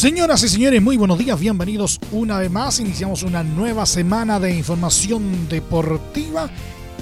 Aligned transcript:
Señoras 0.00 0.42
y 0.44 0.48
señores, 0.48 0.80
muy 0.80 0.96
buenos 0.96 1.18
días, 1.18 1.38
bienvenidos 1.38 2.00
una 2.10 2.38
vez 2.38 2.50
más. 2.50 2.80
Iniciamos 2.80 3.22
una 3.22 3.42
nueva 3.42 3.84
semana 3.84 4.40
de 4.40 4.56
información 4.56 5.46
deportiva 5.46 6.48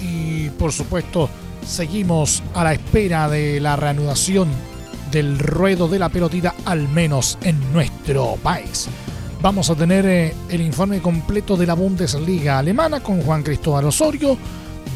y 0.02 0.50
por 0.58 0.72
supuesto 0.72 1.30
seguimos 1.64 2.42
a 2.54 2.64
la 2.64 2.72
espera 2.72 3.28
de 3.28 3.60
la 3.60 3.76
reanudación 3.76 4.48
del 5.12 5.38
ruedo 5.38 5.86
de 5.86 6.00
la 6.00 6.08
pelotita, 6.08 6.56
al 6.64 6.88
menos 6.88 7.38
en 7.42 7.72
nuestro 7.72 8.34
país. 8.42 8.88
Vamos 9.40 9.70
a 9.70 9.76
tener 9.76 10.04
eh, 10.04 10.34
el 10.48 10.60
informe 10.60 11.00
completo 11.00 11.56
de 11.56 11.66
la 11.68 11.74
Bundesliga 11.74 12.58
alemana 12.58 13.00
con 13.00 13.22
Juan 13.22 13.44
Cristóbal 13.44 13.84
Osorio. 13.84 14.36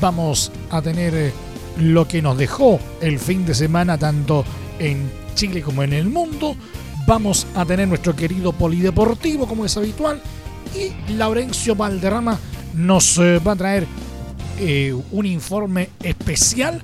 Vamos 0.01 0.51
a 0.71 0.83
tener 0.83 1.15
eh, 1.15 1.33
lo 1.79 2.09
que 2.09 2.21
nos 2.21 2.37
dejó 2.37 2.81
el 3.01 3.21
fin 3.21 3.47
de 3.47 3.55
semana 3.55 3.97
tanto 3.97 4.45
en 4.81 5.09
Chile 5.37 5.63
como 5.63 5.85
en 5.85 5.93
el 5.93 6.11
mundo 6.11 6.57
vamos 7.07 7.47
a 7.55 7.65
tener 7.65 7.89
nuestro 7.89 8.15
querido 8.15 8.53
polideportivo 8.53 9.47
como 9.47 9.65
es 9.65 9.77
habitual 9.77 10.21
y 10.75 11.13
Laurencio 11.13 11.75
Valderrama 11.75 12.39
nos 12.75 13.19
eh, 13.19 13.39
va 13.39 13.53
a 13.53 13.57
traer 13.57 13.87
eh, 14.59 14.95
un 15.11 15.27
informe 15.27 15.91
especial 16.03 16.81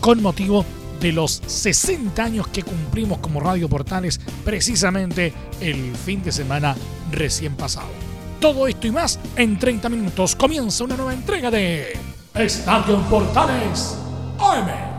con 0.00 0.22
motivo 0.22 0.64
de 1.00 1.12
los 1.12 1.42
60 1.46 2.22
años 2.22 2.46
que 2.48 2.62
cumplimos 2.62 3.18
como 3.18 3.40
Radio 3.40 3.68
Portales 3.68 4.20
precisamente 4.44 5.32
el 5.60 5.94
fin 5.96 6.22
de 6.22 6.32
semana 6.32 6.74
recién 7.10 7.54
pasado. 7.54 7.88
Todo 8.40 8.66
esto 8.66 8.86
y 8.86 8.90
más 8.90 9.18
en 9.36 9.58
30 9.58 9.88
minutos 9.88 10.36
comienza 10.36 10.84
una 10.84 10.96
nueva 10.96 11.14
entrega 11.14 11.50
de 11.50 11.98
Estadio 12.34 12.98
Portales 13.08 13.96
AM. 14.38 14.93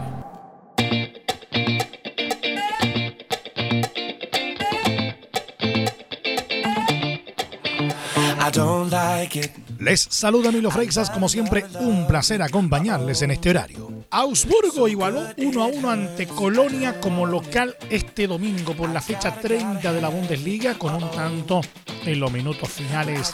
Les 9.80 10.08
saluda 10.10 10.52
Milo 10.52 10.72
Freixas, 10.72 11.10
como 11.10 11.30
siempre, 11.30 11.66
un 11.80 12.08
placer 12.08 12.42
acompañarles 12.42 13.22
en 13.22 13.32
este 13.32 13.50
horario. 13.50 14.06
Augsburgo 14.12 14.88
igualó 14.88 15.28
1 15.38 15.64
a 15.64 15.66
1 15.68 15.90
ante 15.90 16.28
Colonia 16.28 17.00
como 17.02 17.26
local 17.26 17.76
este 17.90 18.28
domingo 18.28 18.74
por 18.74 18.90
la 18.90 19.02
fecha 19.02 19.36
30 19.36 19.92
de 19.92 20.02
la 20.02 20.10
Bundesliga 20.10 20.76
con 20.76 20.96
un 20.96 21.12
tanto 21.12 21.62
en 22.06 22.20
los 22.20 22.32
minutos 22.32 22.70
finales 22.70 23.34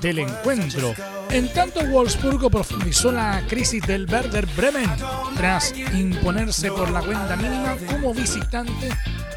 del 0.00 0.20
encuentro. 0.20 0.94
En 1.30 1.52
tanto, 1.52 1.84
Wolfsburgo 1.86 2.50
profundizó 2.50 3.12
la 3.12 3.42
crisis 3.46 3.82
del 3.86 4.10
Werder 4.10 4.46
Bremen 4.56 4.90
tras 5.36 5.74
imponerse 5.94 6.70
por 6.70 6.90
la 6.90 7.00
cuenta 7.00 7.36
mínima 7.36 7.76
como 7.90 8.14
visitante 8.14 8.88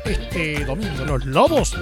este 0.06 0.66
domingo. 0.66 1.06
Los 1.06 1.26
Lobos 1.26 1.76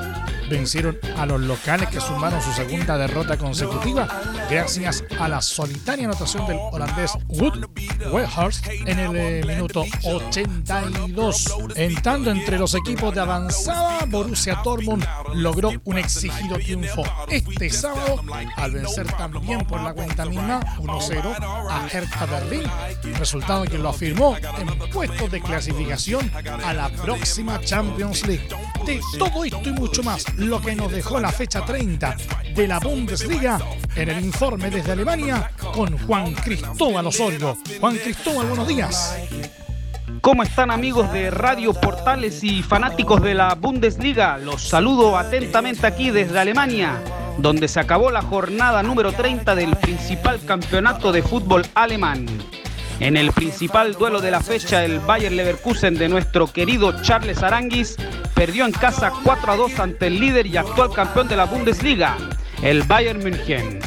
vencieron 0.49 0.97
a 1.17 1.25
los 1.25 1.41
locales 1.41 1.89
que 1.89 1.99
sumaron 1.99 2.41
su 2.41 2.51
segunda 2.53 2.97
derrota 2.97 3.37
consecutiva 3.37 4.07
gracias 4.49 5.03
a 5.19 5.27
la 5.27 5.41
solitaria 5.41 6.05
anotación 6.05 6.45
del 6.47 6.57
holandés 6.71 7.11
Wood 7.27 7.65
Weghorst 8.11 8.67
en 8.67 8.99
el 8.99 9.15
eh, 9.15 9.43
minuto 9.45 9.85
82. 10.03 11.55
En 11.75 11.95
tanto, 12.01 12.31
entre 12.31 12.57
los 12.57 12.73
equipos 12.75 13.13
de 13.13 13.21
avanzada, 13.21 14.05
Borussia 14.05 14.59
Dortmund 14.63 15.05
logró 15.33 15.71
un 15.83 15.97
exigido 15.97 16.57
triunfo 16.57 17.03
este 17.29 17.69
sábado 17.69 18.21
al 18.55 18.71
vencer 18.71 19.07
también 19.13 19.65
por 19.65 19.81
la 19.81 19.93
cuenta 19.93 20.25
misma 20.25 20.59
1-0 20.79 21.35
a 21.69 21.87
Hertha 21.91 22.25
Berlín, 22.25 22.63
resultado 23.17 23.65
que 23.65 23.77
lo 23.77 23.89
afirmó 23.89 24.35
en 24.37 24.89
puestos 24.89 25.31
de 25.31 25.41
clasificación 25.41 26.31
a 26.63 26.73
la 26.73 26.89
próxima 26.89 27.59
Champions 27.61 28.25
League. 28.27 28.47
Todo 29.19 29.43
esto 29.43 29.61
y 29.65 29.71
mucho 29.73 30.01
más, 30.01 30.33
lo 30.37 30.61
que 30.61 30.73
nos 30.73 30.89
dejó 30.89 31.19
la 31.19 31.29
fecha 31.29 31.65
30 31.65 32.15
de 32.55 32.67
la 32.69 32.79
Bundesliga 32.79 33.59
en 33.93 34.09
el 34.09 34.23
informe 34.23 34.69
desde 34.69 34.93
Alemania 34.93 35.51
con 35.73 35.97
Juan 36.07 36.33
Cristóbal 36.33 37.05
Osorio. 37.05 37.57
Juan 37.81 37.97
Cristóbal, 37.97 38.47
buenos 38.47 38.65
días. 38.65 39.17
¿Cómo 40.21 40.41
están 40.41 40.71
amigos 40.71 41.11
de 41.11 41.29
Radio 41.31 41.73
Portales 41.73 42.41
y 42.45 42.63
fanáticos 42.63 43.21
de 43.21 43.33
la 43.33 43.55
Bundesliga? 43.55 44.37
Los 44.37 44.61
saludo 44.61 45.17
atentamente 45.17 45.85
aquí 45.85 46.09
desde 46.09 46.39
Alemania, 46.39 47.03
donde 47.39 47.67
se 47.67 47.81
acabó 47.81 48.09
la 48.09 48.21
jornada 48.21 48.83
número 48.83 49.11
30 49.11 49.53
del 49.53 49.75
principal 49.75 50.39
campeonato 50.45 51.11
de 51.11 51.23
fútbol 51.23 51.65
alemán. 51.75 52.25
En 52.99 53.15
el 53.15 53.31
principal 53.31 53.93
duelo 53.93 54.21
de 54.21 54.31
la 54.31 54.41
fecha, 54.41 54.83
el 54.83 54.99
Bayer 54.99 55.31
Leverkusen 55.31 55.95
de 55.95 56.09
nuestro 56.09 56.47
querido 56.47 56.99
Charles 57.03 57.43
Aranguis 57.43 57.95
perdió 58.33 58.65
en 58.65 58.71
casa 58.71 59.11
4 59.23 59.51
a 59.51 59.55
2 59.55 59.79
ante 59.79 60.07
el 60.07 60.19
líder 60.19 60.47
y 60.47 60.57
actual 60.57 60.91
campeón 60.91 61.27
de 61.27 61.35
la 61.35 61.45
Bundesliga, 61.45 62.17
el 62.63 62.81
Bayern 62.83 63.19
München. 63.19 63.79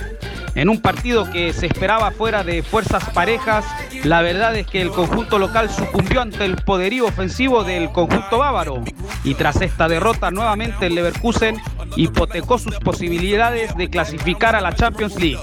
En 0.55 0.69
un 0.69 0.81
partido 0.81 1.29
que 1.29 1.53
se 1.53 1.67
esperaba 1.67 2.13
fuera 2.13 2.45
de 2.45 2.63
fuerzas 2.63 3.09
parejas, 3.11 3.65
la 4.05 4.23
verdad 4.23 4.55
es 4.57 4.67
que 4.67 4.81
el 4.81 4.91
conjunto 4.91 5.41
local 5.41 5.71
sucumbió 5.71 6.21
ante 6.21 6.45
el 6.45 6.57
poderío 6.57 7.07
ofensivo 7.07 7.65
del 7.65 7.91
conjunto 7.91 8.39
bávaro 8.39 8.83
y 9.25 9.35
tras 9.35 9.61
esta 9.61 9.89
derrota 9.89 10.31
nuevamente 10.31 10.87
el 10.87 10.95
Leverkusen 10.95 11.57
hipotecó 11.97 12.59
sus 12.59 12.77
posibilidades 12.77 13.77
de 13.77 13.91
clasificar 13.91 14.55
a 14.55 14.61
la 14.61 14.75
Champions 14.75 15.19
League 15.21 15.41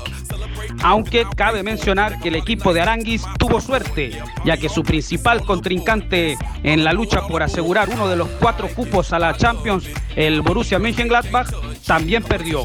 aunque 0.84 1.26
cabe 1.36 1.64
mencionar 1.64 2.20
que 2.20 2.30
el 2.30 2.36
equipo 2.36 2.74
de 2.74 2.82
Aranguis 2.82 3.26
tuvo 3.38 3.62
suerte, 3.62 4.18
ya 4.46 4.58
que 4.58 4.70
su 4.70 4.84
principal 4.84 5.42
contrincante 5.42 6.38
en 6.64 6.84
la 6.84 6.94
lucha 6.94 7.28
por 7.28 7.44
asegurar 7.44 7.90
uno 7.90 8.08
de 8.08 8.16
los 8.16 8.28
cuatro 8.40 8.68
cupos 8.70 9.14
a 9.14 9.20
la 9.20 9.36
Champions, 9.36 9.86
el 10.16 10.42
Borussia 10.42 10.80
Mönchengladbach, 10.80 11.52
también 11.86 12.24
perdió. 12.24 12.64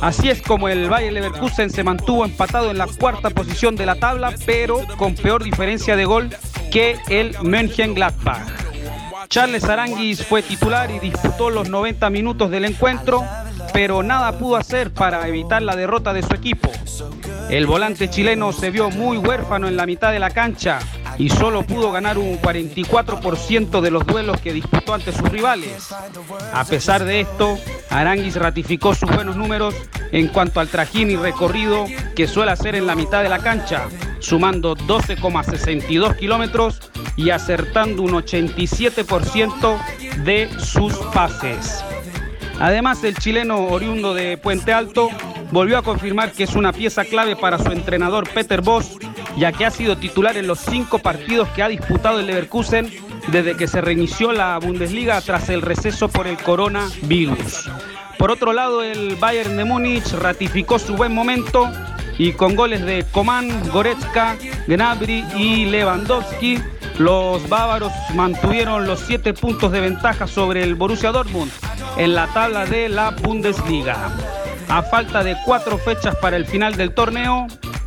Así 0.00 0.30
es 0.30 0.40
como 0.40 0.68
el 0.68 0.88
Bayer 0.88 1.12
Leverkusen 1.12 1.70
se 1.70 1.84
mantuvo 1.84 2.24
empatado 2.24 2.70
en 2.70 2.78
la 2.78 2.86
cuarta 2.86 3.30
posición 3.30 3.76
de 3.76 3.86
la 3.86 3.96
tabla, 3.96 4.34
pero 4.46 4.80
con 4.96 5.14
peor 5.14 5.44
diferencia 5.44 5.94
de 5.94 6.06
gol 6.06 6.30
que 6.70 6.96
el 7.08 7.36
Mönchengladbach. 7.42 8.48
Charles 9.28 9.64
Aranguis 9.64 10.24
fue 10.24 10.42
titular 10.42 10.90
y 10.90 10.98
disputó 10.98 11.50
los 11.50 11.68
90 11.68 12.08
minutos 12.10 12.50
del 12.50 12.64
encuentro, 12.64 13.24
pero 13.72 14.02
nada 14.02 14.38
pudo 14.38 14.56
hacer 14.56 14.92
para 14.92 15.26
evitar 15.28 15.62
la 15.62 15.76
derrota 15.76 16.12
de 16.12 16.22
su 16.22 16.34
equipo. 16.34 16.70
El 17.50 17.66
volante 17.66 18.08
chileno 18.08 18.52
se 18.52 18.70
vio 18.70 18.90
muy 18.90 19.16
huérfano 19.16 19.66
en 19.66 19.76
la 19.76 19.86
mitad 19.86 20.12
de 20.12 20.20
la 20.20 20.30
cancha 20.30 20.78
y 21.18 21.28
solo 21.28 21.64
pudo 21.64 21.90
ganar 21.90 22.16
un 22.16 22.40
44% 22.40 23.80
de 23.80 23.90
los 23.90 24.06
duelos 24.06 24.40
que 24.40 24.52
disputó 24.52 24.94
ante 24.94 25.12
sus 25.12 25.28
rivales. 25.30 25.92
A 26.52 26.64
pesar 26.64 27.04
de 27.04 27.20
esto, 27.20 27.58
Aranguis 27.90 28.36
ratificó 28.36 28.94
sus 28.94 29.10
buenos 29.10 29.36
números 29.36 29.74
en 30.12 30.28
cuanto 30.28 30.60
al 30.60 30.68
trajín 30.68 31.10
y 31.10 31.16
recorrido 31.16 31.86
que 32.14 32.28
suele 32.28 32.52
hacer 32.52 32.74
en 32.74 32.86
la 32.86 32.94
mitad 32.94 33.22
de 33.22 33.28
la 33.28 33.40
cancha, 33.40 33.88
sumando 34.20 34.76
12,62 34.76 36.16
kilómetros 36.16 36.80
y 37.16 37.30
acertando 37.30 38.02
un 38.02 38.12
87% 38.12 39.76
de 40.24 40.48
sus 40.58 40.94
pases. 41.12 41.84
Además, 42.60 43.02
el 43.04 43.16
chileno 43.16 43.68
oriundo 43.68 44.12
de 44.12 44.36
Puente 44.36 44.74
Alto 44.74 45.08
volvió 45.50 45.78
a 45.78 45.82
confirmar 45.82 46.32
que 46.32 46.44
es 46.44 46.54
una 46.54 46.74
pieza 46.74 47.06
clave 47.06 47.34
para 47.34 47.58
su 47.58 47.72
entrenador 47.72 48.28
Peter 48.28 48.60
Bosch, 48.60 48.98
ya 49.38 49.50
que 49.50 49.64
ha 49.64 49.70
sido 49.70 49.96
titular 49.96 50.36
en 50.36 50.46
los 50.46 50.58
cinco 50.58 50.98
partidos 50.98 51.48
que 51.48 51.62
ha 51.62 51.68
disputado 51.68 52.20
el 52.20 52.26
Leverkusen 52.26 52.90
desde 53.28 53.56
que 53.56 53.66
se 53.66 53.80
reinició 53.80 54.32
la 54.32 54.58
Bundesliga 54.58 55.22
tras 55.22 55.48
el 55.48 55.62
receso 55.62 56.08
por 56.08 56.26
el 56.26 56.36
coronavirus. 56.36 57.70
Por 58.18 58.30
otro 58.30 58.52
lado, 58.52 58.82
el 58.82 59.16
Bayern 59.16 59.56
de 59.56 59.64
Múnich 59.64 60.12
ratificó 60.12 60.78
su 60.78 60.94
buen 60.94 61.14
momento 61.14 61.66
y 62.18 62.32
con 62.32 62.56
goles 62.56 62.84
de 62.84 63.06
Coman, 63.10 63.70
Goretzka, 63.70 64.36
Gnabry 64.66 65.24
y 65.34 65.64
Lewandowski 65.64 66.58
los 67.00 67.48
bávaros 67.48 67.92
mantuvieron 68.14 68.86
los 68.86 69.00
siete 69.00 69.32
puntos 69.32 69.72
de 69.72 69.80
ventaja 69.80 70.26
sobre 70.26 70.62
el 70.62 70.74
Borussia 70.74 71.10
Dortmund 71.10 71.50
en 71.96 72.14
la 72.14 72.26
tabla 72.26 72.66
de 72.66 72.90
la 72.90 73.10
Bundesliga. 73.10 74.10
A 74.68 74.82
falta 74.82 75.24
de 75.24 75.34
cuatro 75.46 75.78
fechas 75.78 76.14
para 76.16 76.36
el 76.36 76.44
final 76.44 76.76
del 76.76 76.92
torneo, 76.92 77.46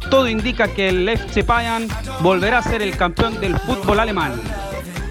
todo 0.09 0.27
indica 0.27 0.67
que 0.67 0.89
el 0.89 1.07
FC 1.07 1.43
Bayern 1.43 1.87
volverá 2.21 2.57
a 2.57 2.63
ser 2.63 2.81
el 2.81 2.97
campeón 2.97 3.39
del 3.39 3.55
fútbol 3.59 3.99
alemán. 3.99 4.33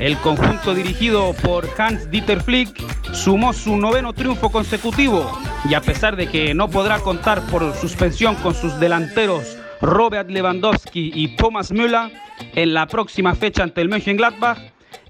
el 0.01 0.17
conjunto 0.19 0.75
dirigido 0.75 1.33
por 1.35 1.69
Hans 1.79 2.11
Dieter 2.11 2.43
Flick 2.43 2.75
sumó 3.13 3.53
su 3.53 3.77
noveno 3.77 4.13
triunfo 4.13 4.51
consecutivo 4.51 5.39
y 5.69 5.75
a 5.75 5.81
pesar 5.81 6.17
de 6.17 6.27
que 6.27 6.55
no 6.55 6.69
podrá 6.69 6.99
contar 6.99 7.41
por 7.47 7.73
suspensión 7.77 8.35
con 8.35 8.53
sus 8.53 8.81
delanteros 8.81 9.59
Robert 9.83 10.31
Lewandowski 10.31 11.11
y 11.15 11.37
Thomas 11.37 11.73
Müller 11.73 12.11
en 12.55 12.73
la 12.73 12.87
próxima 12.87 13.35
fecha 13.35 13.65
ante 13.65 13.81
el 13.81 13.89
Mönchengladbach, 13.89 14.59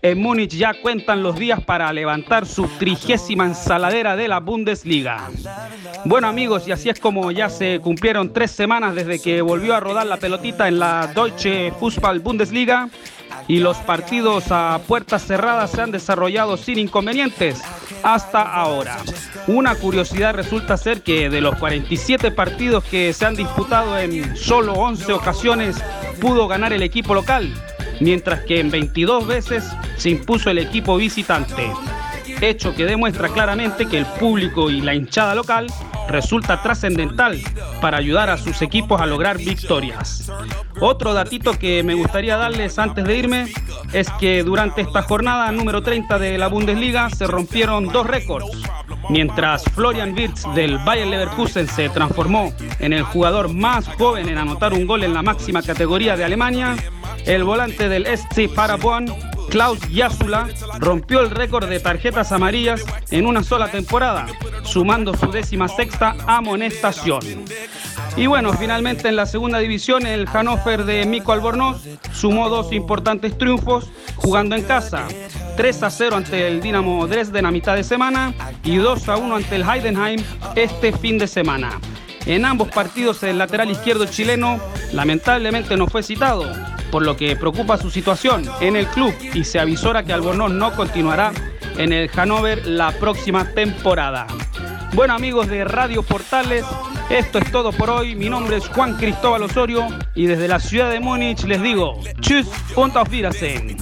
en 0.00 0.18
Múnich 0.18 0.56
ya 0.56 0.74
cuentan 0.74 1.22
los 1.22 1.38
días 1.38 1.60
para 1.62 1.92
levantar 1.92 2.46
su 2.46 2.66
trigésima 2.78 3.44
ensaladera 3.44 4.16
de 4.16 4.26
la 4.26 4.40
Bundesliga. 4.40 5.28
Bueno 6.04 6.26
amigos, 6.26 6.66
y 6.66 6.72
así 6.72 6.88
es 6.88 6.98
como 6.98 7.30
ya 7.30 7.48
se 7.48 7.78
cumplieron 7.80 8.32
tres 8.32 8.50
semanas 8.50 8.94
desde 8.94 9.20
que 9.20 9.42
volvió 9.42 9.76
a 9.76 9.80
rodar 9.80 10.06
la 10.06 10.16
pelotita 10.16 10.66
en 10.66 10.80
la 10.80 11.12
Deutsche 11.14 11.70
Fußball 11.72 12.20
Bundesliga 12.20 12.88
y 13.48 13.58
los 13.58 13.76
partidos 13.78 14.44
a 14.50 14.80
puertas 14.86 15.26
cerradas 15.26 15.70
se 15.70 15.82
han 15.82 15.90
desarrollado 15.90 16.56
sin 16.56 16.78
inconvenientes 16.78 17.60
hasta 18.02 18.42
ahora. 18.42 18.98
Una 19.46 19.74
curiosidad 19.74 20.34
resulta 20.34 20.76
ser 20.76 21.02
que 21.02 21.30
de 21.30 21.40
los 21.40 21.56
47 21.56 22.30
partidos 22.30 22.84
que 22.84 23.12
se 23.12 23.26
han 23.26 23.34
disputado 23.34 23.98
en 23.98 24.36
solo 24.36 24.74
11 24.74 25.12
ocasiones 25.12 25.82
pudo 26.20 26.48
ganar 26.48 26.72
el 26.72 26.82
equipo 26.82 27.14
local, 27.14 27.52
mientras 28.00 28.40
que 28.44 28.60
en 28.60 28.70
22 28.70 29.26
veces 29.26 29.64
se 29.96 30.10
impuso 30.10 30.50
el 30.50 30.58
equipo 30.58 30.96
visitante 30.96 31.70
hecho 32.42 32.74
que 32.74 32.84
demuestra 32.84 33.28
claramente 33.28 33.86
que 33.86 33.98
el 33.98 34.06
público 34.06 34.70
y 34.70 34.80
la 34.80 34.94
hinchada 34.94 35.34
local 35.34 35.66
resulta 36.08 36.62
trascendental 36.62 37.40
para 37.80 37.98
ayudar 37.98 38.30
a 38.30 38.36
sus 38.36 38.62
equipos 38.62 39.00
a 39.00 39.06
lograr 39.06 39.38
victorias. 39.38 40.30
Otro 40.80 41.14
datito 41.14 41.58
que 41.58 41.82
me 41.82 41.94
gustaría 41.94 42.36
darles 42.36 42.78
antes 42.78 43.04
de 43.04 43.16
irme 43.16 43.52
es 43.92 44.10
que 44.12 44.42
durante 44.42 44.82
esta 44.82 45.02
jornada 45.02 45.50
número 45.52 45.82
30 45.82 46.18
de 46.18 46.38
la 46.38 46.48
Bundesliga 46.48 47.10
se 47.10 47.26
rompieron 47.26 47.88
dos 47.88 48.06
récords. 48.06 48.46
Mientras 49.08 49.64
Florian 49.64 50.14
Wirtz 50.14 50.44
del 50.54 50.78
Bayern 50.78 51.10
Leverkusen 51.10 51.68
se 51.68 51.88
transformó 51.88 52.52
en 52.78 52.92
el 52.92 53.02
jugador 53.02 53.52
más 53.52 53.86
joven 53.88 54.28
en 54.28 54.38
anotar 54.38 54.72
un 54.72 54.86
gol 54.86 55.04
en 55.04 55.14
la 55.14 55.22
máxima 55.22 55.62
categoría 55.62 56.16
de 56.16 56.24
Alemania, 56.24 56.76
el 57.26 57.44
volante 57.44 57.88
del 57.88 58.06
SC 58.06 58.48
Paderborn 58.54 59.31
Klaus 59.52 59.78
Yasula 59.90 60.48
rompió 60.78 61.20
el 61.20 61.28
récord 61.28 61.68
de 61.68 61.78
tarjetas 61.78 62.32
amarillas 62.32 62.86
en 63.10 63.26
una 63.26 63.42
sola 63.42 63.70
temporada, 63.70 64.26
sumando 64.62 65.14
su 65.14 65.30
décima 65.30 65.68
sexta 65.68 66.16
amonestación. 66.26 67.20
Y 68.16 68.28
bueno, 68.28 68.54
finalmente 68.54 69.08
en 69.08 69.16
la 69.16 69.26
segunda 69.26 69.58
división 69.58 70.06
el 70.06 70.26
Hannover 70.26 70.86
de 70.86 71.04
Mico 71.04 71.32
Albornoz 71.32 71.82
sumó 72.14 72.48
dos 72.48 72.72
importantes 72.72 73.36
triunfos 73.36 73.90
jugando 74.16 74.56
en 74.56 74.62
casa. 74.62 75.06
3 75.58 75.82
a 75.82 75.90
0 75.90 76.16
ante 76.16 76.48
el 76.48 76.62
Dinamo 76.62 77.06
Dresden 77.06 77.44
a 77.44 77.50
mitad 77.50 77.76
de 77.76 77.84
semana 77.84 78.32
y 78.64 78.76
2 78.76 79.06
a 79.10 79.18
1 79.18 79.36
ante 79.36 79.56
el 79.56 79.68
Heidenheim 79.68 80.24
este 80.56 80.92
fin 80.92 81.18
de 81.18 81.26
semana. 81.26 81.78
En 82.24 82.46
ambos 82.46 82.68
partidos 82.68 83.22
el 83.22 83.36
lateral 83.36 83.70
izquierdo 83.70 84.06
chileno 84.06 84.58
lamentablemente 84.94 85.76
no 85.76 85.88
fue 85.88 86.02
citado, 86.02 86.50
por 86.92 87.04
lo 87.06 87.16
que 87.16 87.34
preocupa 87.36 87.78
su 87.78 87.90
situación 87.90 88.44
en 88.60 88.76
el 88.76 88.86
club 88.86 89.14
y 89.32 89.44
se 89.44 89.58
avisora 89.58 90.04
que 90.04 90.12
Albornoz 90.12 90.52
no 90.52 90.76
continuará 90.76 91.32
en 91.78 91.90
el 91.90 92.10
Hannover 92.10 92.66
la 92.66 92.92
próxima 92.92 93.46
temporada. 93.54 94.26
Bueno 94.92 95.14
amigos 95.14 95.48
de 95.48 95.64
Radio 95.64 96.02
Portales, 96.02 96.66
esto 97.08 97.38
es 97.38 97.50
todo 97.50 97.72
por 97.72 97.88
hoy. 97.88 98.14
Mi 98.14 98.28
nombre 98.28 98.58
es 98.58 98.68
Juan 98.68 98.98
Cristóbal 98.98 99.42
Osorio 99.42 99.88
y 100.14 100.26
desde 100.26 100.48
la 100.48 100.60
ciudad 100.60 100.90
de 100.90 101.00
Múnich 101.00 101.44
les 101.44 101.62
digo, 101.62 101.98
tschüss 102.20 102.46
und 102.76 102.94
Wiedersehen. 103.10 103.78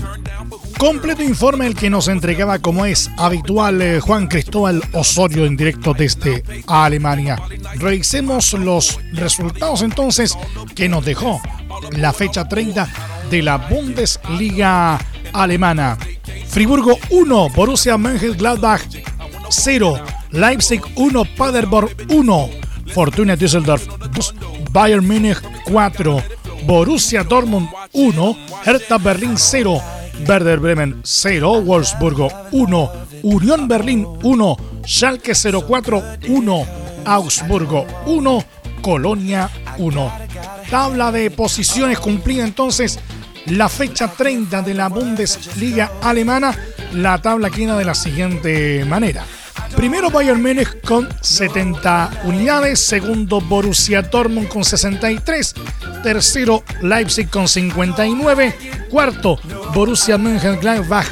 Completo 0.78 1.24
informe 1.24 1.66
el 1.66 1.74
que 1.74 1.90
nos 1.90 2.06
entregaba 2.06 2.60
como 2.60 2.86
es 2.86 3.10
habitual 3.18 3.82
eh, 3.82 4.00
Juan 4.00 4.28
Cristóbal 4.28 4.80
Osorio 4.92 5.46
en 5.46 5.56
directo 5.56 5.94
desde 5.94 6.44
Alemania. 6.68 7.42
Revisemos 7.74 8.52
los 8.52 9.00
resultados 9.12 9.82
entonces 9.82 10.38
que 10.76 10.88
nos 10.88 11.04
dejó 11.04 11.42
la 11.96 12.12
fecha 12.12 12.48
30 12.48 12.88
de 13.30 13.42
la 13.42 13.58
Bundesliga 13.58 14.98
alemana. 15.32 15.98
Friburgo 16.48 16.98
1, 17.10 17.48
Borussia 17.54 17.96
Mönchengladbach 17.96 18.82
0, 19.50 20.00
Leipzig 20.32 20.82
1, 20.96 21.24
Paderborn 21.36 21.88
1, 22.08 22.50
Fortuna 22.94 23.36
Düsseldorf 23.36 23.86
2, 24.14 24.34
Bayern 24.72 25.06
Múnich 25.06 25.40
4, 25.64 26.22
Borussia 26.66 27.24
Dortmund 27.24 27.68
1, 27.92 28.36
Hertha 28.64 28.98
Berlin 28.98 29.36
0, 29.36 29.80
Werder 30.26 30.58
Bremen 30.58 31.00
0, 31.04 31.62
Wolfsburgo 31.64 32.28
1, 32.52 32.90
Unión 33.22 33.68
Berlín 33.68 34.06
1, 34.22 34.56
Schalke 34.84 35.32
04 35.34 36.18
1, 36.28 36.66
Augsburgo 37.06 37.86
1, 38.06 38.44
Colonia 38.82 39.50
1. 39.78 40.29
Tabla 40.70 41.10
de 41.10 41.32
posiciones 41.32 41.98
cumplida 41.98 42.44
entonces 42.44 43.00
la 43.46 43.68
fecha 43.68 44.08
30 44.08 44.62
de 44.62 44.74
la 44.74 44.88
Bundesliga 44.88 45.90
alemana. 46.00 46.56
La 46.92 47.20
tabla 47.20 47.50
queda 47.50 47.76
de 47.76 47.84
la 47.84 47.94
siguiente 47.94 48.84
manera. 48.84 49.24
Primero 49.74 50.10
Bayern 50.10 50.40
Múnich 50.40 50.80
con 50.82 51.08
70 51.20 52.22
unidades, 52.24 52.80
segundo 52.80 53.40
Borussia 53.40 54.02
Dortmund 54.02 54.48
con 54.48 54.64
63, 54.64 55.54
tercero 56.02 56.62
Leipzig 56.82 57.28
con 57.28 57.48
59, 57.48 58.54
cuarto 58.90 59.40
Borussia 59.74 60.18
Mönchengladbach 60.18 61.06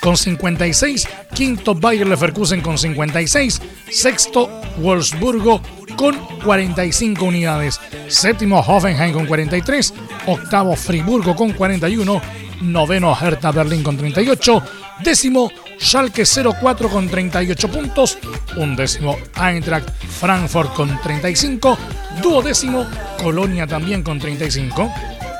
con 0.00 0.16
56, 0.16 1.08
quinto 1.34 1.74
Bayer 1.74 2.06
Leverkusen 2.06 2.60
con 2.60 2.78
56, 2.78 3.60
sexto 3.90 4.48
Wolfsburgo 4.78 5.60
con 5.96 6.14
45 6.44 7.24
unidades, 7.24 7.80
séptimo 8.08 8.58
Hoffenheim 8.58 9.12
con 9.12 9.26
43, 9.26 9.94
octavo 10.26 10.76
Friburgo 10.76 11.34
con 11.34 11.52
41, 11.52 12.20
noveno 12.60 13.16
Hertha 13.18 13.50
Berlín 13.50 13.82
con 13.82 13.96
38, 13.96 14.62
décimo 15.02 15.50
Schalke 15.78 16.24
04 16.24 16.88
con 16.88 17.08
38 17.08 17.68
puntos, 17.68 18.18
undécimo 18.56 19.18
Eintracht 19.40 19.90
Frankfurt 19.90 20.74
con 20.74 21.00
35, 21.02 21.76
duodécimo 22.22 22.86
Colonia 23.20 23.66
también 23.66 24.02
con 24.02 24.18
35, 24.18 24.92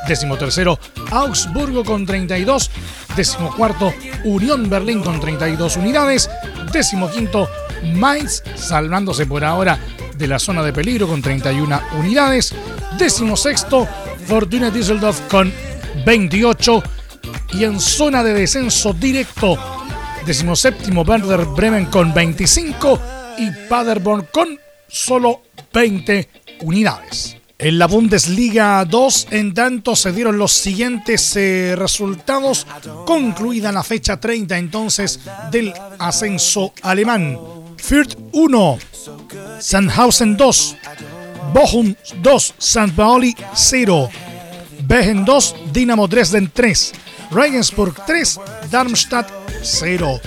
décimo 0.09 0.37
tercero 0.37 0.79
Augsburgo 1.11 1.85
con 1.85 2.07
32, 2.07 2.71
décimo 3.15 3.55
cuarto 3.55 3.93
Unión 4.25 4.69
Berlín 4.69 5.03
con 5.03 5.21
32 5.21 5.77
unidades, 5.77 6.31
décimo 6.73 7.11
quinto 7.11 7.49
Mainz 7.95 8.43
salvándose 8.57 9.27
por 9.27 9.45
ahora 9.45 9.79
de 10.17 10.27
la 10.27 10.39
zona 10.39 10.63
de 10.63 10.73
peligro 10.73 11.07
con 11.07 11.23
31 11.23 11.81
unidades, 11.99 12.55
décimo 12.99 13.37
sexto 13.37 13.87
Fortuna 14.27 14.71
Düsseldorf 14.71 15.21
con 15.29 15.53
28 16.05 16.83
y 17.55 17.65
en 17.65 17.81
zona 17.81 18.23
de 18.23 18.35
descenso 18.35 18.93
directo 18.93 19.59
séptimo 20.55 21.03
Werder 21.03 21.45
Bremen 21.45 21.87
con 21.87 22.13
25 22.13 23.01
y 23.39 23.51
Paderborn 23.69 24.27
con 24.33 24.59
solo 24.89 25.43
20 25.73 26.29
unidades. 26.63 27.37
En 27.59 27.79
la 27.79 27.87
Bundesliga 27.87 28.85
2, 28.85 29.29
en 29.31 29.55
tanto, 29.55 29.95
se 29.95 30.13
dieron 30.13 30.37
los 30.37 30.53
siguientes 30.53 31.37
eh, 31.37 31.75
resultados, 31.77 32.67
concluida 33.07 33.73
la 33.73 33.83
fecha 33.83 34.19
30 34.19 34.59
entonces 34.59 35.21
del 35.51 35.73
ascenso 35.99 36.73
alemán. 36.83 37.39
Fürth 37.77 38.19
1, 38.33 38.79
Sandhausen 39.61 40.37
2, 40.37 40.77
Bochum 41.53 41.97
2, 42.23 42.55
St. 42.59 42.97
Pauli 42.97 43.35
0, 43.55 44.11
Behen 44.83 45.25
2, 45.25 45.73
Dinamo 45.73 46.07
Dresden 46.07 46.51
3, 46.55 46.93
Regensburg 47.33 47.95
3, 48.07 48.41
Darmstadt 48.71 49.33
0. 49.63 50.21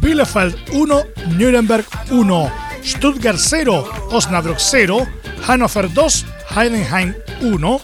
Bielefeld 0.00 0.56
1, 0.72 1.04
Nuremberg 1.38 1.86
1, 2.10 2.50
Stuttgart 2.82 3.38
0, 3.38 3.84
Osnabrück 4.10 4.60
0, 4.60 5.06
Hannover 5.46 5.88
2, 5.88 6.24
Heidenheim 6.54 7.14
1, 7.40 7.80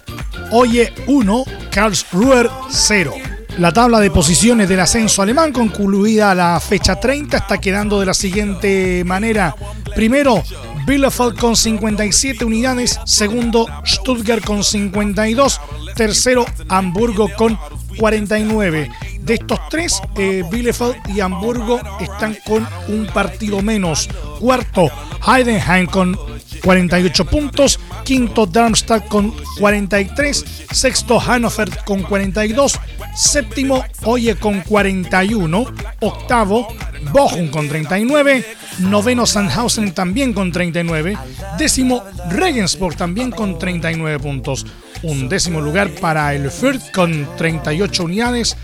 Oye 0.53 0.93
1, 1.07 1.45
Karlsruhe 1.71 2.51
0. 2.71 3.32
La 3.59 3.71
tabla 3.71 4.01
de 4.01 4.11
posiciones 4.11 4.69
del 4.69 4.81
ascenso 4.81 5.21
alemán, 5.23 5.53
concluida 5.53 6.35
la 6.35 6.59
fecha 6.59 6.99
30, 6.99 7.37
está 7.37 7.59
quedando 7.59 8.01
de 8.01 8.07
la 8.07 8.15
siguiente 8.15 9.05
manera. 9.05 9.55
Primero, 9.95 10.43
Bielefeld 10.87 11.39
con 11.39 11.55
57 11.55 12.45
unidades. 12.45 12.99
Segundo, 13.05 13.67
Stuttgart 13.87 14.43
con 14.43 14.65
52. 14.65 15.61
Tercero, 15.95 16.47
Hamburgo 16.69 17.29
con 17.37 17.59
49. 17.99 18.91
De 19.21 19.35
estos 19.35 19.61
tres, 19.69 20.01
eh, 20.17 20.43
Bielefeld 20.51 20.97
y 21.15 21.21
Hamburgo 21.21 21.79
están 22.01 22.37
con 22.47 22.67
un 22.89 23.07
partido 23.07 23.61
menos. 23.63 24.09
Cuarto, 24.41 24.91
Heidenheim 25.27 25.87
con 25.87 26.19
48 26.63 27.25
puntos. 27.27 27.81
Quinto, 28.05 28.47
Darmstadt 28.47 29.09
con 29.09 29.35
43. 29.59 30.67
Sexto, 30.73 31.19
Hannover 31.19 31.71
con 31.85 32.03
42. 32.03 32.79
Séptimo, 33.15 33.85
Oye 34.05 34.37
con 34.37 34.61
41. 34.61 35.67
Octavo, 36.01 36.69
Bochum 37.13 37.49
con 37.49 37.69
39. 37.69 38.45
Noveno, 38.79 39.27
Sandhausen 39.27 39.93
también 39.93 40.33
con 40.33 40.51
39. 40.51 41.19
Décimo, 41.59 42.03
Regensburg 42.31 42.97
también 42.97 43.31
con 43.31 43.59
39 43.59 44.19
puntos. 44.19 44.67
Un 45.03 45.29
décimo 45.29 45.61
lugar 45.61 45.91
para 45.91 46.35
el 46.35 46.51
Fürth 46.51 46.93
con 46.93 47.29
38 47.37 48.05
unidades. 48.05 48.57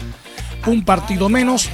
Un 0.66 0.84
partido 0.84 1.28
menos. 1.28 1.68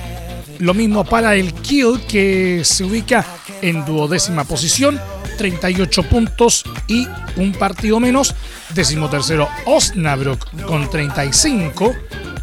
Lo 0.58 0.72
mismo 0.72 1.04
para 1.04 1.34
el 1.34 1.52
Kiel 1.52 2.00
que 2.08 2.62
se 2.64 2.84
ubica 2.84 3.26
en 3.60 3.84
duodécima 3.84 4.44
posición 4.44 5.00
38 5.36 6.02
puntos 6.04 6.64
y 6.88 7.06
un 7.36 7.52
partido 7.52 8.00
menos. 8.00 8.34
Décimo 8.74 9.08
tercero, 9.08 9.48
Osnabrück 9.66 10.64
con 10.64 10.88
35. 10.88 11.94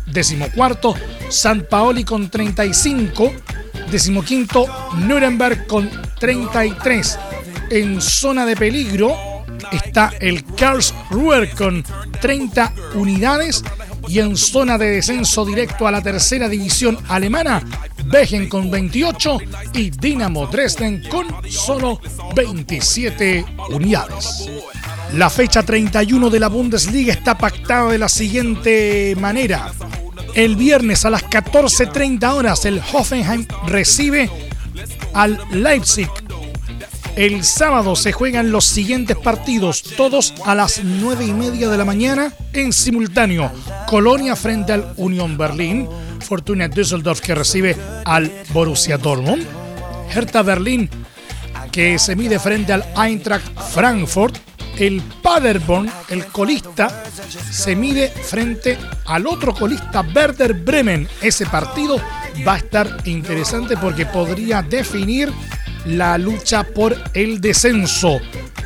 Décimo 0.06 0.50
cuarto, 0.54 0.96
San 1.30 1.66
Paoli 1.70 2.04
con 2.04 2.30
35. 2.30 3.34
Décimo 3.90 4.24
quinto, 4.24 4.66
Nuremberg 4.98 5.68
con 5.68 5.90
33. 6.20 7.20
En 7.70 8.02
zona 8.02 8.46
de 8.46 8.56
peligro 8.56 9.16
está 9.72 10.14
el 10.20 10.44
Karlsruhe 10.44 11.50
con 11.52 11.84
30 12.20 12.74
unidades 12.96 13.64
y 14.08 14.20
en 14.20 14.36
zona 14.36 14.78
de 14.78 14.92
descenso 14.92 15.46
directo 15.46 15.88
a 15.88 15.92
la 15.92 16.02
tercera 16.02 16.50
división 16.50 16.98
alemana, 17.08 17.62
Begen 18.12 18.50
con 18.50 18.70
28 18.70 19.38
y 19.74 19.90
Dinamo 19.90 20.48
Dresden 20.48 21.04
con 21.10 21.28
solo 21.50 22.00
27 22.36 23.46
unidades. 23.70 24.50
La 25.14 25.30
fecha 25.30 25.64
31 25.64 26.30
de 26.30 26.40
la 26.40 26.50
Bundesliga 26.50 27.14
está 27.14 27.38
pactada 27.38 27.92
de 27.92 27.98
la 27.98 28.10
siguiente 28.10 29.16
manera. 29.20 29.72
El 30.34 30.56
viernes 30.56 31.06
a 31.06 31.10
las 31.10 31.24
14.30 31.24 32.34
horas 32.34 32.66
el 32.66 32.82
Hoffenheim 32.94 33.46
recibe 33.68 34.30
al 35.14 35.40
Leipzig 35.52 36.10
el 37.16 37.44
sábado 37.44 37.98
se 37.98 38.14
juegan 38.14 38.52
los 38.52 38.66
siguientes 38.66 39.18
partidos, 39.18 39.84
todos 39.98 40.34
a 40.46 40.56
las 40.56 40.82
9 40.84 41.26
y 41.26 41.34
media 41.34 41.68
de 41.68 41.78
la 41.78 41.84
mañana 41.84 42.34
en 42.54 42.72
simultáneo. 42.72 43.52
Colonia 43.88 44.36
frente 44.38 44.72
al 44.72 44.94
Unión 44.96 45.38
Berlín, 45.38 45.90
Fortuna 46.32 46.70
Düsseldorf 46.70 47.20
que 47.20 47.36
recibe 47.36 47.76
al 48.06 48.32
Borussia 48.54 48.98
Dortmund, 48.98 49.46
Hertha 50.16 50.42
Berlín 50.42 50.90
que 51.74 52.00
se 52.00 52.16
mide 52.16 52.40
frente 52.40 52.72
al 52.72 52.86
Eintracht 52.96 53.52
Frankfurt, 53.74 54.38
el 54.78 55.02
Paderborn, 55.22 55.92
el 56.08 56.26
colista, 56.28 57.04
se 57.52 57.76
mide 57.76 58.08
frente 58.08 58.78
al 59.08 59.28
otro 59.28 59.54
colista 59.54 60.06
Werder 60.16 60.54
Bremen. 60.54 61.06
Ese 61.22 61.46
partido 61.48 61.98
va 62.48 62.54
a 62.54 62.58
estar 62.60 63.00
interesante 63.04 63.76
porque 63.76 64.06
podría 64.06 64.62
definir 64.62 65.34
la 65.86 66.18
lucha 66.18 66.64
por 66.64 66.96
el 67.14 67.42
descenso. 67.42 68.20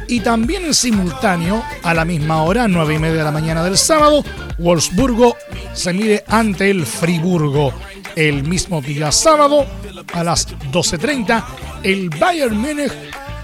Y 0.08 0.20
también 0.20 0.66
en 0.66 0.74
simultáneo, 0.74 1.64
a 1.84 1.94
la 1.94 2.06
misma 2.06 2.44
hora, 2.44 2.68
9 2.68 2.96
y 2.96 3.00
media 3.00 3.18
de 3.18 3.24
la 3.24 3.32
mañana 3.32 3.64
del 3.64 3.78
sábado, 3.78 4.24
Wolfsburgo 4.60 5.36
se 5.74 5.94
mide 5.94 6.24
ante 6.28 6.70
el 6.70 6.86
Friburgo. 6.86 7.74
El 8.16 8.44
mismo 8.44 8.82
día 8.82 9.12
sábado, 9.12 9.66
a 10.14 10.24
las 10.24 10.48
12.30, 10.48 11.44
el 11.84 12.10
Bayern 12.10 12.58
Múnich 12.58 12.92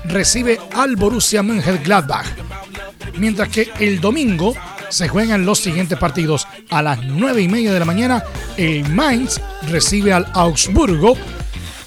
recibe 0.06 0.60
al 0.76 0.96
Borussia 0.96 1.42
Mönchengladbach. 1.42 2.28
Mientras 3.18 3.50
que 3.50 3.70
el 3.80 4.00
domingo 4.00 4.54
se 4.92 5.08
juegan 5.08 5.46
los 5.46 5.60
siguientes 5.60 5.98
partidos. 5.98 6.48
A 6.70 6.82
las 6.82 7.04
9 7.04 7.42
y 7.42 7.48
media 7.48 7.74
de 7.74 7.80
la 7.80 7.86
mañana, 7.86 8.24
el 8.58 8.88
Mainz 8.90 9.40
recibe 9.70 10.14
al 10.14 10.28
Augsburgo 10.34 11.16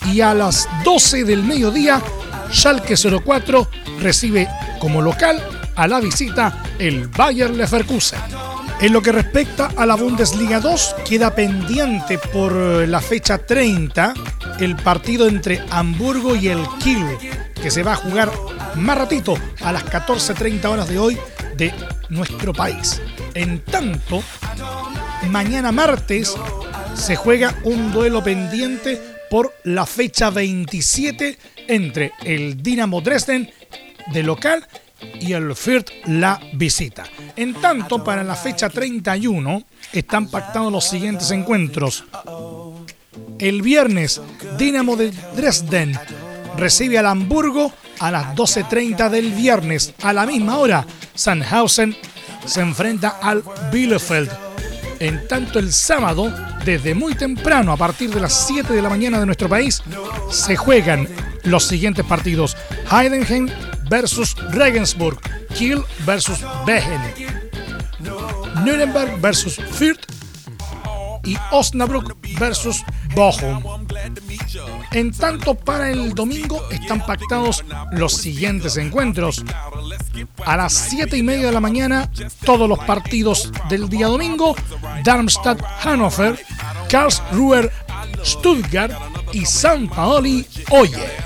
y 0.06 0.20
a 0.20 0.34
las 0.34 0.68
12 0.84 1.25
del 1.25 1.42
mediodía, 1.42 2.02
Schalke 2.52 2.94
04 2.96 3.68
recibe 4.00 4.49
como 4.78 5.00
local 5.00 5.42
a 5.76 5.88
la 5.88 6.00
visita 6.00 6.62
el 6.78 7.08
Bayer 7.08 7.50
Leverkusen. 7.50 8.20
En 8.80 8.92
lo 8.92 9.00
que 9.00 9.12
respecta 9.12 9.70
a 9.76 9.87
la 9.87 9.94
Bundesliga 9.94 10.61
2, 10.61 10.96
queda 11.08 11.34
pendiente 11.34 12.18
por 12.18 12.52
la 12.52 13.00
fecha 13.00 13.38
30 13.38 14.14
el 14.61 14.76
partido 14.76 15.26
entre 15.26 15.62
Hamburgo 15.70 16.34
y 16.37 16.49
el 16.49 16.66
Kiel, 16.82 17.06
que 17.61 17.70
se 17.70 17.82
va 17.82 17.92
a 17.92 17.96
jugar 17.96 18.30
más 18.75 18.99
ratito 18.99 19.37
a 19.62 19.73
las 19.73 19.84
14.30 19.84 20.64
horas 20.66 20.88
de 20.88 20.99
hoy 20.99 21.18
de 21.56 21.73
nuestro 22.08 22.52
país. 22.52 23.00
En 23.34 23.61
tanto, 23.61 24.23
mañana 25.30 25.73
martes 25.73 26.34
se 26.94 27.16
juega 27.16 27.54
un 27.64 27.92
duelo 27.92 28.23
pendiente 28.23 29.13
por 29.34 29.52
la 29.64 29.84
fecha 29.84 30.30
27 30.30 31.36
entre 31.66 32.12
el 32.22 32.62
Dinamo 32.62 33.00
Dresden 33.00 33.50
de 34.12 34.22
local 34.22 34.64
y 35.18 35.32
el 35.32 35.56
Fürth 35.56 35.90
la 36.06 36.40
visita. 36.52 37.02
En 37.34 37.54
tanto, 37.54 38.04
para 38.04 38.22
la 38.22 38.36
fecha 38.36 38.68
31 38.68 39.64
están 39.92 40.28
pactados 40.28 40.70
los 40.70 40.84
siguientes 40.84 41.32
encuentros. 41.32 42.04
El 43.40 43.62
viernes, 43.62 44.20
Dinamo 44.56 44.94
de 44.94 45.10
Dresden 45.34 45.98
recibe 46.56 46.98
al 46.98 47.06
Hamburgo 47.06 47.72
a 47.98 48.12
las 48.12 48.36
12.30 48.36 49.10
del 49.10 49.32
viernes. 49.32 49.94
A 50.04 50.12
la 50.12 50.26
misma 50.26 50.58
hora, 50.58 50.86
Sandhausen 51.12 51.96
se 52.46 52.60
enfrenta 52.60 53.18
al 53.20 53.42
Bielefeld. 53.72 54.43
En 55.04 55.28
tanto, 55.28 55.58
el 55.58 55.70
sábado, 55.70 56.32
desde 56.64 56.94
muy 56.94 57.14
temprano, 57.14 57.73
a 57.73 57.76
partir 57.76 58.08
de 58.08 58.20
las 58.20 58.46
7 58.46 58.73
de 58.73 58.80
la 58.80 58.88
mañana 58.88 59.20
de 59.20 59.26
nuestro 59.26 59.50
país, 59.50 59.82
se 60.30 60.56
juegan 60.56 61.06
los 61.42 61.64
siguientes 61.64 62.06
partidos. 62.06 62.56
Heidenheim 62.90 63.50
versus 63.90 64.34
Regensburg, 64.52 65.20
Kiel 65.54 65.82
versus 66.06 66.38
Behen, 66.64 67.02
Nuremberg 68.64 69.20
versus 69.20 69.56
Fürth 69.56 70.06
y 71.23 71.37
Osnabrück 71.50 72.16
versus 72.38 72.82
Bochum. 73.14 73.62
En 74.92 75.12
tanto, 75.12 75.54
para 75.54 75.90
el 75.90 76.14
domingo 76.14 76.66
están 76.70 77.04
pactados 77.04 77.62
los 77.92 78.14
siguientes 78.14 78.78
encuentros. 78.78 79.44
A 80.46 80.56
las 80.56 80.72
7 80.72 81.16
y 81.16 81.22
media 81.22 81.46
de 81.46 81.52
la 81.52 81.60
mañana, 81.60 82.10
todos 82.44 82.68
los 82.68 82.78
partidos 82.80 83.50
del 83.68 83.88
día 83.88 84.06
domingo: 84.06 84.54
Darmstadt, 85.04 85.60
Hannover, 85.82 86.38
Karlsruhe, 86.90 87.70
Stuttgart 88.24 88.92
y 89.32 89.44
San 89.46 89.88
Paoli, 89.88 90.46
Oye. 90.70 91.24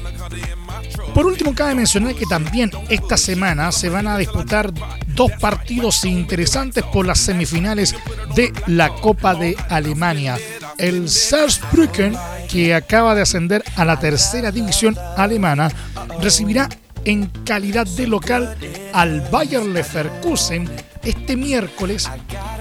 Por 1.15 1.27
último, 1.27 1.55
cabe 1.55 1.75
mencionar 1.75 2.15
que 2.15 2.27
también 2.27 2.71
esta 2.89 3.17
semana 3.17 3.73
se 3.73 3.89
van 3.89 4.07
a 4.07 4.19
disputar 4.19 4.73
dos 5.09 5.33
partidos 5.41 6.05
interesantes 6.05 6.85
por 6.85 7.07
las 7.07 7.19
semifinales 7.19 7.95
de 8.37 8.53
la 8.67 8.91
Copa 8.91 9.35
de 9.35 9.57
Alemania. 9.69 10.39
El 10.77 11.09
Saarbrücken, 11.09 12.17
que 12.49 12.75
acaba 12.75 13.15
de 13.15 13.23
ascender 13.23 13.65
a 13.77 13.85
la 13.85 13.99
tercera 13.99 14.53
división 14.53 14.97
alemana, 15.17 15.73
recibirá 16.21 16.69
en 17.09 17.25
calidad 17.47 17.87
de 17.87 18.07
local 18.07 18.55
al 18.93 19.23
Bayer 19.31 19.65
Leverkusen 19.65 20.71
este 21.03 21.37
miércoles 21.37 22.07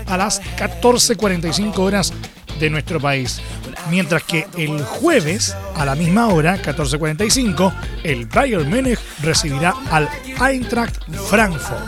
a 0.06 0.16
las 0.16 0.42
14.45 0.58 1.78
horas 1.80 2.14
de 2.58 2.70
nuestro 2.70 3.02
país. 3.02 3.42
Mientras 3.90 4.24
que 4.24 4.48
el 4.58 4.82
jueves, 4.84 5.54
a 5.76 5.84
la 5.84 5.96
misma 5.96 6.30
hora, 6.30 6.62
14.45, 6.62 7.74
el 8.04 8.26
Bayern 8.26 8.70
Múnich 8.70 9.00
recibirá 9.22 9.74
al 9.92 10.08
Eintracht 10.42 10.96
Frankfurt. 11.30 11.86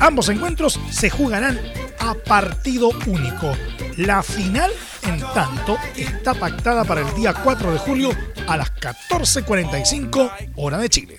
Ambos 0.00 0.28
encuentros 0.28 0.78
se 0.90 1.08
jugarán 1.08 1.58
a 2.00 2.12
partido 2.12 2.90
único. 3.06 3.56
La 3.96 4.22
final, 4.22 4.70
en 5.04 5.20
tanto, 5.32 5.78
está 5.96 6.34
pactada 6.34 6.84
para 6.84 7.00
el 7.00 7.14
día 7.14 7.32
4 7.32 7.72
de 7.72 7.78
julio 7.78 8.10
a 8.46 8.58
las 8.58 8.74
14.45 8.74 10.52
hora 10.56 10.76
de 10.76 10.88
Chile. 10.90 11.18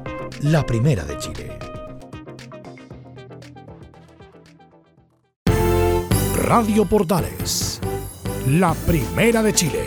la 0.43 0.65
primera 0.65 1.03
de 1.05 1.17
Chile. 1.19 1.59
Radio 6.35 6.85
Portales, 6.85 7.79
la 8.47 8.73
primera 8.73 9.43
de 9.43 9.53
Chile, 9.53 9.85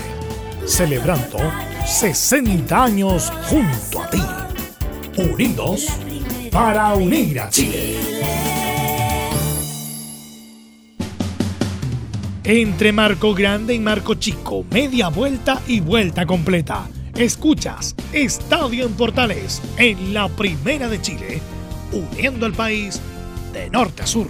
celebrando 0.64 1.38
60 1.84 2.84
años 2.84 3.32
junto 3.48 4.02
a 4.02 4.10
ti. 4.10 4.22
Unidos 5.16 5.88
para 6.52 6.94
unir 6.94 7.40
a 7.40 7.50
Chile. 7.50 7.96
Entre 12.44 12.92
Marco 12.92 13.34
Grande 13.34 13.74
y 13.74 13.80
Marco 13.80 14.14
Chico, 14.14 14.64
media 14.70 15.08
vuelta 15.08 15.60
y 15.66 15.80
vuelta 15.80 16.26
completa. 16.26 16.86
Escuchas 17.16 17.94
Estadio 18.12 18.86
en 18.86 18.94
Portales 18.94 19.62
en 19.78 20.12
la 20.12 20.28
Primera 20.28 20.88
de 20.88 21.00
Chile, 21.00 21.40
uniendo 21.92 22.44
al 22.44 22.54
país 22.54 23.00
de 23.52 23.70
norte 23.70 24.02
a 24.02 24.06
sur. 24.06 24.28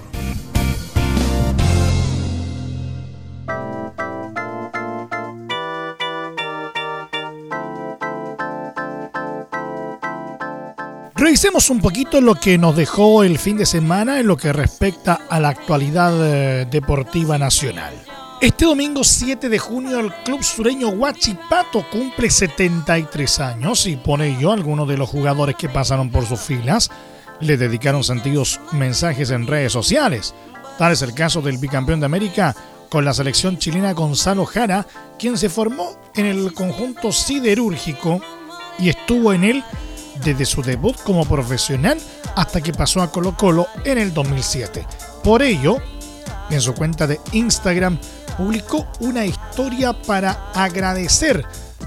Revisemos 11.17 11.71
un 11.71 11.81
poquito 11.81 12.21
lo 12.21 12.35
que 12.35 12.59
nos 12.59 12.77
dejó 12.77 13.25
el 13.25 13.39
fin 13.39 13.57
de 13.57 13.65
semana 13.65 14.21
en 14.21 14.27
lo 14.27 14.37
que 14.37 14.53
respecta 14.53 15.21
a 15.31 15.41
la 15.41 15.49
actualidad 15.49 16.13
eh, 16.21 16.67
deportiva 16.71 17.39
nacional. 17.39 17.95
Este 18.45 18.67
domingo 18.67 19.03
7 19.03 19.49
de 19.49 19.59
junio 19.59 19.99
el 19.99 20.13
club 20.23 20.43
sureño 20.43 20.91
Huachipato 20.91 21.87
cumple 21.91 22.29
73 22.29 23.41
años 23.41 23.87
y 23.87 23.97
pone 23.97 24.39
yo 24.39 24.53
algunos 24.53 24.87
de 24.87 24.99
los 24.99 25.09
jugadores 25.09 25.57
que 25.57 25.71
pasaron 25.71 26.11
por 26.11 26.27
sus 26.27 26.41
filas 26.41 26.91
le 27.41 27.57
dedicaron 27.57 28.05
sentidos 28.05 28.61
mensajes 28.73 29.31
en 29.31 29.47
redes 29.47 29.73
sociales. 29.73 30.35
Tal 30.77 30.93
es 30.93 31.01
el 31.01 31.15
caso 31.15 31.41
del 31.41 31.57
bicampeón 31.57 32.01
de 32.01 32.07
América 32.07 32.55
con 32.91 33.07
la 33.07 33.15
selección 33.15 33.57
chilena 33.57 33.95
Gonzalo 33.95 34.45
Jara, 34.45 34.87
quien 35.19 35.39
se 35.39 35.49
formó 35.49 35.97
en 36.15 36.27
el 36.27 36.53
conjunto 36.53 37.13
siderúrgico 37.13 38.21
y 38.79 38.91
estuvo 38.91 39.33
en 39.33 39.45
él 39.45 39.65
desde 40.23 40.45
su 40.45 40.61
debut 40.61 40.99
como 41.03 41.25
profesional 41.25 41.99
hasta 42.37 42.61
que 42.61 42.75
pasó 42.75 43.01
a 43.01 43.11
Colo 43.11 43.39
Colo 43.39 43.69
en 43.87 43.97
el 43.97 44.13
2007. 44.13 44.87
Por 45.23 45.43
ello, 45.43 45.79
en 46.51 46.61
su 46.61 46.75
cuenta 46.75 47.07
de 47.07 47.21
Instagram 47.33 47.99
publicó 48.37 48.87
una 49.01 49.25
historia 49.25 49.93
para 49.93 50.51
agradecer 50.55 51.45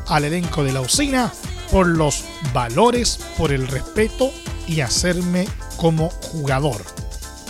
al 0.08 0.26
elenco 0.26 0.64
de 0.64 0.72
la 0.72 0.82
usina 0.82 1.32
por 1.72 1.88
los 1.88 2.24
valores, 2.54 3.20
por 3.38 3.52
el 3.52 3.68
respeto 3.68 4.32
y 4.68 4.82
hacerme 4.82 5.48
como 5.76 6.10
jugador. 6.10 6.82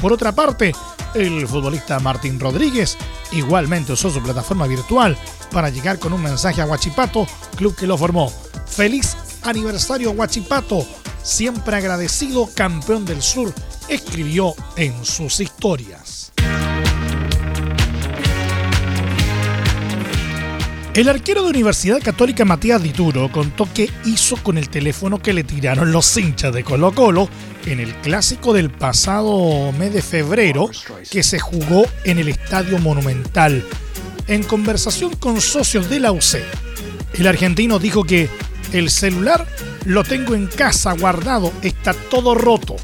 Por 0.02 0.14
otra 0.14 0.32
parte, 0.32 0.74
el 1.14 1.48
futbolista 1.48 2.00
Martín 2.00 2.40
Rodríguez 2.40 2.98
igualmente 3.32 3.94
usó 3.94 4.10
su 4.10 4.22
plataforma 4.22 4.68
virtual 4.68 5.18
para 5.52 5.70
llegar 5.70 6.00
con 6.00 6.14
un 6.14 6.22
mensaje 6.22 6.62
a 6.62 6.66
Huachipato, 6.66 7.28
club 7.56 7.76
que 7.76 7.88
lo 7.88 7.98
formó. 7.98 8.32
Feliz 8.68 9.16
aniversario 9.44 10.12
Huachipato, 10.12 10.86
siempre 11.24 11.78
agradecido 11.78 12.50
campeón 12.54 13.06
del 13.06 13.22
sur, 13.22 13.54
escribió 13.88 14.54
en 14.76 15.06
sus 15.06 15.40
historias. 15.40 16.07
El 20.98 21.10
arquero 21.10 21.44
de 21.44 21.50
Universidad 21.52 22.02
Católica 22.02 22.44
Matías 22.44 22.82
Dituro 22.82 23.32
contó 23.32 23.72
que 23.72 23.88
hizo 24.06 24.36
con 24.38 24.58
el 24.58 24.68
teléfono 24.68 25.20
que 25.20 25.32
le 25.32 25.44
tiraron 25.44 25.92
los 25.92 26.18
hinchas 26.18 26.52
de 26.52 26.64
Colo 26.64 26.92
Colo 26.92 27.30
en 27.68 27.80
el 27.80 27.94
clásico 27.98 28.52
del 28.52 28.72
pasado 28.72 29.72
mes 29.74 29.94
de 29.94 30.02
febrero 30.02 30.72
que 31.12 31.22
se 31.22 31.38
jugó 31.38 31.86
en 32.04 32.18
el 32.18 32.30
Estadio 32.30 32.80
Monumental. 32.80 33.64
En 34.26 34.42
conversación 34.42 35.16
con 35.18 35.40
socios 35.40 35.88
de 35.88 36.00
la 36.00 36.12
UC, 36.12 36.40
el 37.14 37.28
argentino 37.28 37.78
dijo 37.78 38.04
que 38.04 38.28
el 38.74 38.90
celular 38.90 39.46
lo 39.86 40.04
tengo 40.04 40.34
en 40.34 40.48
casa 40.48 40.94
guardado, 40.94 41.54
está 41.62 41.94
todo 41.94 42.34
roto. 42.34 42.76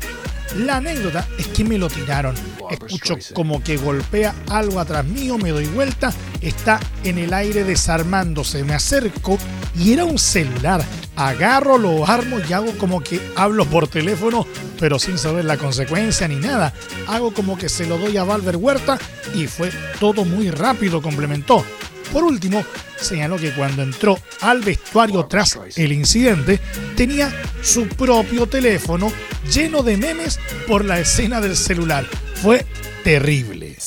La 0.56 0.76
anécdota 0.76 1.28
es 1.39 1.47
que 1.47 1.63
me 1.63 1.80
lo 1.80 1.89
tiraron. 1.89 2.36
Escucho 2.73 3.17
como 3.33 3.63
que 3.63 3.77
golpea 3.77 4.33
algo 4.49 4.79
atrás 4.79 5.05
mío, 5.05 5.38
me 5.38 5.51
doy 5.51 5.65
vuelta, 5.67 6.13
está 6.41 6.79
en 7.03 7.17
el 7.17 7.33
aire 7.33 7.63
desarmándose. 7.63 8.63
Me 8.63 8.73
acerco 8.73 9.38
y 9.77 9.93
era 9.93 10.05
un 10.05 10.17
celular. 10.17 10.83
Agarro, 11.15 11.77
lo 11.77 12.07
armo 12.07 12.38
y 12.39 12.53
hago 12.53 12.75
como 12.77 13.01
que 13.01 13.21
hablo 13.36 13.65
por 13.65 13.88
teléfono, 13.88 14.47
pero 14.79 14.97
sin 14.99 15.17
saber 15.17 15.45
la 15.45 15.57
consecuencia 15.57 16.27
ni 16.27 16.38
nada. 16.38 16.73
Hago 17.07 17.33
como 17.33 17.57
que 17.57 17.69
se 17.69 17.86
lo 17.86 17.97
doy 17.97 18.17
a 18.17 18.23
Valver 18.23 18.57
Huerta 18.57 18.97
y 19.36 19.47
fue 19.47 19.71
todo 19.99 20.25
muy 20.25 20.49
rápido, 20.49 21.01
complementó. 21.01 21.63
Por 22.12 22.23
último, 22.23 22.63
señaló 22.99 23.38
que 23.38 23.51
cuando 23.53 23.81
entró 23.81 24.19
al 24.41 24.62
vestuario 24.62 25.25
tras 25.25 25.57
el 25.75 25.91
incidente, 25.91 26.59
tenía 26.95 27.33
su 27.63 27.88
propio 27.88 28.45
teléfono 28.45 29.12
lleno 29.51 29.81
de 29.81 29.97
memes 29.97 30.39
por 30.67 30.86
la 30.86 30.99
escena 30.99 31.41
del 31.41 31.57
celular. 31.57 32.05
Fue 32.43 32.65
terrible. 33.06 33.77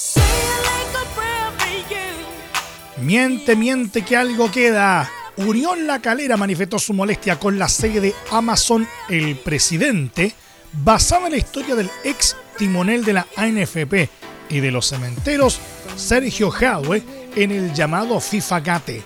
Miente, 2.96 3.54
miente 3.54 4.00
que 4.00 4.16
algo 4.16 4.50
queda. 4.50 5.10
Unión 5.36 5.86
La 5.86 6.00
Calera 6.00 6.38
manifestó 6.38 6.78
su 6.78 6.94
molestia 6.94 7.38
con 7.38 7.58
la 7.58 7.68
sede 7.68 8.00
de 8.00 8.14
Amazon 8.30 8.88
El 9.10 9.36
Presidente, 9.36 10.32
basada 10.72 11.26
en 11.26 11.32
la 11.32 11.36
historia 11.36 11.74
del 11.74 11.90
ex 12.02 12.34
timonel 12.56 13.04
de 13.04 13.12
la 13.12 13.26
ANFP 13.36 14.08
y 14.48 14.60
de 14.60 14.70
los 14.70 14.86
cementeros, 14.86 15.60
Sergio 15.94 16.50
Jadwe, 16.50 17.02
en 17.36 17.50
el 17.50 17.74
llamado 17.74 18.18
FIFA 18.20 18.60
Gate. 18.60 19.02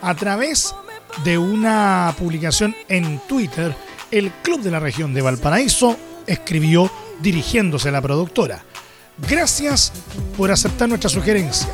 A 0.00 0.14
través 0.14 0.74
de 1.24 1.36
una 1.36 2.14
publicación 2.16 2.74
en 2.88 3.20
Twitter, 3.28 3.76
el 4.10 4.30
club 4.42 4.62
de 4.62 4.70
la 4.70 4.80
región 4.80 5.12
de 5.12 5.20
Valparaíso 5.20 5.94
escribió 6.26 6.90
dirigiéndose 7.20 7.90
a 7.90 7.92
la 7.92 8.00
productora. 8.00 8.64
Gracias 9.18 9.92
por 10.36 10.50
aceptar 10.50 10.88
nuestra 10.88 11.08
sugerencia. 11.08 11.68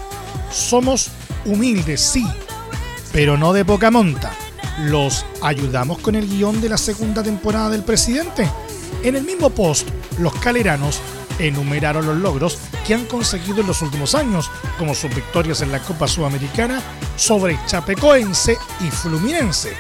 Somos 0.53 1.11
humildes, 1.47 2.01
sí, 2.01 2.27
pero 3.13 3.37
no 3.39 3.53
de 3.53 3.65
poca 3.65 3.91
monta. 3.91 4.33
Los 4.81 5.25
ayudamos 5.43 5.99
con 5.99 6.15
el 6.15 6.29
guion 6.29 6.61
de 6.61 6.69
la 6.69 6.77
segunda 6.77 7.23
temporada 7.23 7.71
del 7.71 7.83
presidente. 7.83 8.49
En 9.03 9.17
el 9.17 9.25
mismo 9.25 9.51
post, 9.51 9.89
los 10.19 10.35
caleranos 10.35 11.01
enumeraron 11.39 12.07
los 12.07 12.17
logros 12.17 12.59
que 12.87 12.95
han 12.95 13.07
conseguido 13.07 13.61
en 13.61 13.67
los 13.67 13.81
últimos 13.81 14.15
años, 14.15 14.51
como 14.79 14.95
sus 14.95 15.15
victorias 15.15 15.63
en 15.63 15.73
la 15.73 15.81
Copa 15.81 16.07
Sudamericana 16.07 16.83
sobre 17.17 17.59
Chapecoense 17.67 18.59
y 18.81 18.91
Fluminense, 18.91 19.73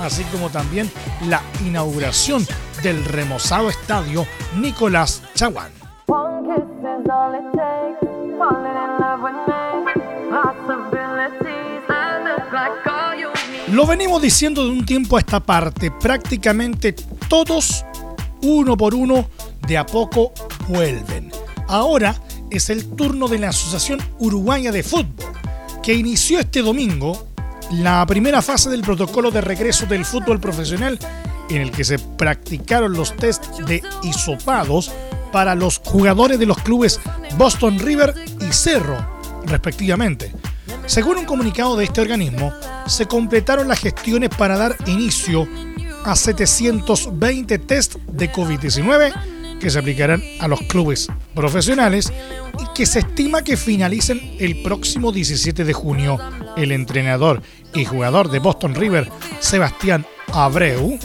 así 0.00 0.22
como 0.24 0.50
también 0.50 0.90
la 1.26 1.42
inauguración 1.64 2.46
del 2.82 3.04
remozado 3.04 3.70
estadio 3.70 4.26
Nicolás 4.56 5.22
Chaguán. 5.34 5.85
Lo 13.72 13.86
venimos 13.86 14.22
diciendo 14.22 14.64
de 14.64 14.70
un 14.70 14.86
tiempo 14.86 15.16
a 15.16 15.20
esta 15.20 15.40
parte, 15.40 15.90
prácticamente 15.90 16.94
todos, 17.28 17.84
uno 18.42 18.76
por 18.76 18.94
uno, 18.94 19.28
de 19.66 19.76
a 19.76 19.84
poco 19.84 20.32
vuelven. 20.68 21.30
Ahora 21.68 22.14
es 22.50 22.70
el 22.70 22.88
turno 22.94 23.28
de 23.28 23.38
la 23.38 23.48
Asociación 23.48 24.00
Uruguaya 24.18 24.70
de 24.70 24.82
Fútbol, 24.82 25.32
que 25.82 25.94
inició 25.94 26.38
este 26.40 26.62
domingo 26.62 27.26
la 27.72 28.06
primera 28.06 28.42
fase 28.42 28.70
del 28.70 28.82
protocolo 28.82 29.30
de 29.30 29.40
regreso 29.40 29.86
del 29.86 30.04
fútbol 30.04 30.38
profesional 30.38 30.98
en 31.50 31.62
el 31.62 31.70
que 31.70 31.84
se 31.84 31.98
practicaron 31.98 32.92
los 32.92 33.16
test 33.16 33.44
de 33.60 33.82
isopados 34.02 34.92
para 35.36 35.54
los 35.54 35.82
jugadores 35.84 36.38
de 36.38 36.46
los 36.46 36.56
clubes 36.62 36.98
Boston 37.36 37.78
River 37.78 38.14
y 38.40 38.54
Cerro, 38.54 38.96
respectivamente. 39.44 40.32
Según 40.86 41.18
un 41.18 41.26
comunicado 41.26 41.76
de 41.76 41.84
este 41.84 42.00
organismo, 42.00 42.54
se 42.86 43.04
completaron 43.04 43.68
las 43.68 43.80
gestiones 43.80 44.30
para 44.30 44.56
dar 44.56 44.74
inicio 44.86 45.46
a 46.06 46.16
720 46.16 47.58
test 47.58 47.96
de 47.96 48.32
COVID-19 48.32 49.58
que 49.60 49.68
se 49.68 49.78
aplicarán 49.78 50.22
a 50.40 50.48
los 50.48 50.62
clubes 50.62 51.08
profesionales 51.34 52.10
y 52.58 52.72
que 52.74 52.86
se 52.86 53.00
estima 53.00 53.44
que 53.44 53.58
finalicen 53.58 54.38
el 54.40 54.62
próximo 54.62 55.12
17 55.12 55.64
de 55.64 55.72
junio. 55.74 56.18
El 56.56 56.72
entrenador 56.72 57.42
y 57.74 57.84
jugador 57.84 58.30
de 58.30 58.38
Boston 58.38 58.74
River, 58.74 59.10
Sebastián 59.40 60.06
Abreu, 60.32 60.98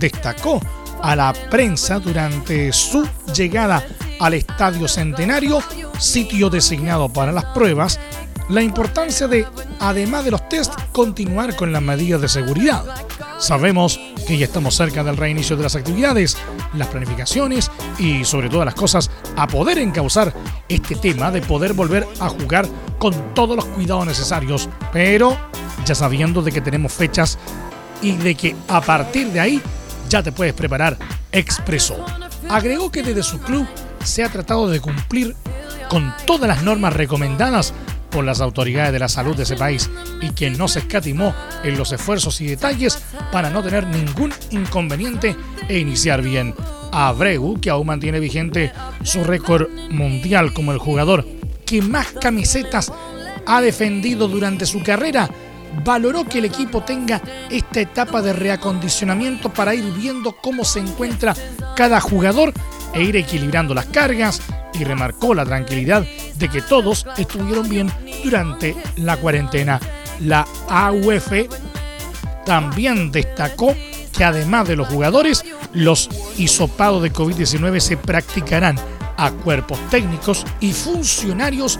destacó 0.00 0.62
a 1.06 1.14
la 1.14 1.32
prensa 1.32 2.00
durante 2.00 2.72
su 2.72 3.08
llegada 3.32 3.86
al 4.18 4.34
Estadio 4.34 4.88
Centenario, 4.88 5.62
sitio 6.00 6.50
designado 6.50 7.08
para 7.08 7.30
las 7.30 7.44
pruebas, 7.44 8.00
la 8.48 8.60
importancia 8.60 9.28
de, 9.28 9.46
además 9.78 10.24
de 10.24 10.32
los 10.32 10.48
test, 10.48 10.74
continuar 10.90 11.54
con 11.54 11.72
las 11.72 11.80
medidas 11.80 12.20
de 12.20 12.28
seguridad. 12.28 12.82
Sabemos 13.38 14.00
que 14.26 14.36
ya 14.36 14.46
estamos 14.46 14.74
cerca 14.74 15.04
del 15.04 15.16
reinicio 15.16 15.56
de 15.56 15.62
las 15.62 15.76
actividades, 15.76 16.36
las 16.74 16.88
planificaciones 16.88 17.70
y 18.00 18.24
sobre 18.24 18.48
todas 18.48 18.66
las 18.66 18.74
cosas 18.74 19.08
a 19.36 19.46
poder 19.46 19.78
encauzar 19.78 20.34
este 20.68 20.96
tema 20.96 21.30
de 21.30 21.40
poder 21.40 21.72
volver 21.72 22.04
a 22.18 22.28
jugar 22.30 22.66
con 22.98 23.32
todos 23.32 23.54
los 23.54 23.64
cuidados 23.66 24.06
necesarios, 24.06 24.68
pero 24.92 25.38
ya 25.84 25.94
sabiendo 25.94 26.42
de 26.42 26.50
que 26.50 26.60
tenemos 26.60 26.92
fechas 26.92 27.38
y 28.02 28.12
de 28.16 28.34
que 28.34 28.56
a 28.66 28.80
partir 28.80 29.28
de 29.28 29.38
ahí 29.38 29.62
ya 30.08 30.22
te 30.22 30.32
puedes 30.32 30.54
preparar, 30.54 30.96
expresó. 31.32 32.04
Agregó 32.48 32.90
que 32.90 33.02
desde 33.02 33.22
su 33.22 33.38
club 33.40 33.66
se 34.04 34.24
ha 34.24 34.28
tratado 34.28 34.68
de 34.68 34.80
cumplir 34.80 35.34
con 35.88 36.12
todas 36.26 36.48
las 36.48 36.62
normas 36.62 36.92
recomendadas 36.92 37.72
por 38.10 38.24
las 38.24 38.40
autoridades 38.40 38.92
de 38.92 38.98
la 38.98 39.08
salud 39.08 39.36
de 39.36 39.42
ese 39.42 39.56
país 39.56 39.90
y 40.22 40.30
que 40.30 40.48
no 40.50 40.68
se 40.68 40.78
escatimó 40.78 41.34
en 41.64 41.76
los 41.76 41.92
esfuerzos 41.92 42.40
y 42.40 42.46
detalles 42.46 43.02
para 43.30 43.50
no 43.50 43.62
tener 43.62 43.86
ningún 43.86 44.32
inconveniente 44.50 45.36
e 45.68 45.78
iniciar 45.78 46.22
bien. 46.22 46.54
Abreu, 46.92 47.60
que 47.60 47.68
aún 47.68 47.88
mantiene 47.88 48.20
vigente 48.20 48.72
su 49.02 49.22
récord 49.22 49.68
mundial 49.90 50.52
como 50.52 50.72
el 50.72 50.78
jugador 50.78 51.26
que 51.66 51.82
más 51.82 52.06
camisetas 52.12 52.92
ha 53.44 53.60
defendido 53.60 54.28
durante 54.28 54.64
su 54.66 54.82
carrera, 54.82 55.28
valoró 55.84 56.24
que 56.24 56.38
el 56.38 56.44
equipo 56.46 56.82
tenga 56.82 57.20
esta 57.50 57.80
etapa 57.80 58.22
de 58.22 58.32
reacondicionamiento 58.32 59.52
para 59.52 59.74
ir 59.74 59.84
viendo 59.92 60.32
cómo 60.32 60.64
se 60.64 60.80
encuentra 60.80 61.34
cada 61.74 62.00
jugador 62.00 62.52
e 62.92 63.02
ir 63.02 63.16
equilibrando 63.16 63.74
las 63.74 63.86
cargas 63.86 64.40
y 64.74 64.84
remarcó 64.84 65.34
la 65.34 65.44
tranquilidad 65.44 66.04
de 66.36 66.48
que 66.48 66.62
todos 66.62 67.06
estuvieron 67.16 67.68
bien 67.68 67.90
durante 68.24 68.76
la 68.96 69.16
cuarentena. 69.16 69.80
La 70.20 70.46
AUF 70.68 71.32
también 72.44 73.10
destacó 73.10 73.74
que 74.16 74.24
además 74.24 74.66
de 74.68 74.76
los 74.76 74.88
jugadores, 74.88 75.44
los 75.72 76.08
hisopados 76.38 77.02
de 77.02 77.12
COVID-19 77.12 77.80
se 77.80 77.96
practicarán 77.96 78.76
a 79.18 79.30
cuerpos 79.30 79.78
técnicos 79.90 80.44
y 80.60 80.72
funcionarios 80.72 81.78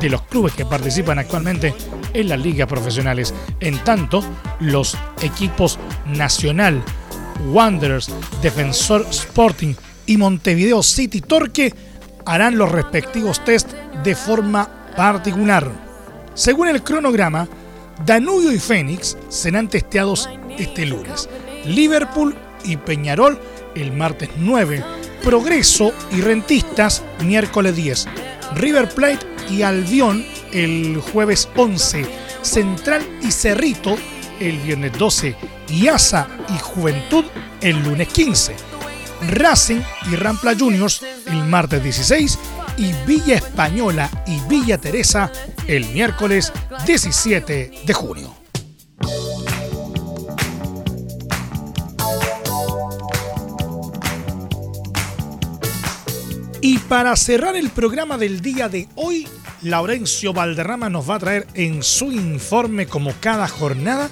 de 0.00 0.10
los 0.10 0.22
clubes 0.22 0.54
que 0.54 0.66
participan 0.66 1.18
actualmente 1.18 1.74
en 2.12 2.28
las 2.28 2.40
ligas 2.40 2.68
profesionales. 2.68 3.34
En 3.60 3.78
tanto, 3.84 4.22
los 4.60 4.96
equipos 5.22 5.78
Nacional, 6.06 6.82
Wanderers, 7.50 8.10
Defensor 8.42 9.06
Sporting 9.10 9.74
y 10.06 10.16
Montevideo 10.16 10.82
City 10.82 11.20
Torque 11.20 11.72
harán 12.24 12.58
los 12.58 12.70
respectivos 12.70 13.44
test 13.44 13.72
de 14.02 14.14
forma 14.14 14.68
particular. 14.96 15.70
Según 16.34 16.68
el 16.68 16.82
cronograma, 16.82 17.48
Danubio 18.04 18.52
y 18.52 18.58
Fénix 18.58 19.16
serán 19.28 19.68
testeados 19.68 20.28
este 20.58 20.86
lunes. 20.86 21.28
Liverpool 21.64 22.36
y 22.64 22.76
Peñarol 22.76 23.40
el 23.76 23.92
martes 23.92 24.30
9. 24.36 24.82
Progreso 25.22 25.92
y 26.12 26.20
Rentistas 26.20 27.02
miércoles 27.20 27.76
10. 27.76 28.06
River 28.54 28.88
Plate 28.88 29.26
y 29.50 29.62
Albión 29.62 30.24
el 30.52 31.00
jueves 31.00 31.48
11. 31.56 32.06
Central 32.42 33.06
y 33.22 33.30
Cerrito 33.30 33.96
el 34.40 34.58
viernes 34.58 34.92
12. 34.98 35.34
Y 35.68 35.88
Asa 35.88 36.28
y 36.54 36.58
Juventud 36.58 37.24
el 37.60 37.82
lunes 37.82 38.08
15. 38.08 38.56
Racing 39.28 39.80
y 40.10 40.16
Rampla 40.16 40.54
Juniors 40.58 41.02
el 41.26 41.44
martes 41.44 41.82
16 41.82 42.38
y 42.76 42.92
Villa 43.06 43.36
Española 43.36 44.10
y 44.26 44.38
Villa 44.48 44.78
Teresa 44.78 45.30
el 45.66 45.86
miércoles 45.86 46.52
17 46.86 47.82
de 47.84 47.92
junio. 47.94 48.45
Y 56.68 56.78
para 56.78 57.14
cerrar 57.14 57.54
el 57.54 57.70
programa 57.70 58.18
del 58.18 58.40
día 58.40 58.68
de 58.68 58.88
hoy, 58.96 59.28
Laurencio 59.62 60.32
Valderrama 60.32 60.90
nos 60.90 61.08
va 61.08 61.14
a 61.14 61.20
traer 61.20 61.46
en 61.54 61.80
su 61.80 62.10
informe, 62.10 62.88
como 62.88 63.12
cada 63.20 63.46
jornada, 63.46 64.10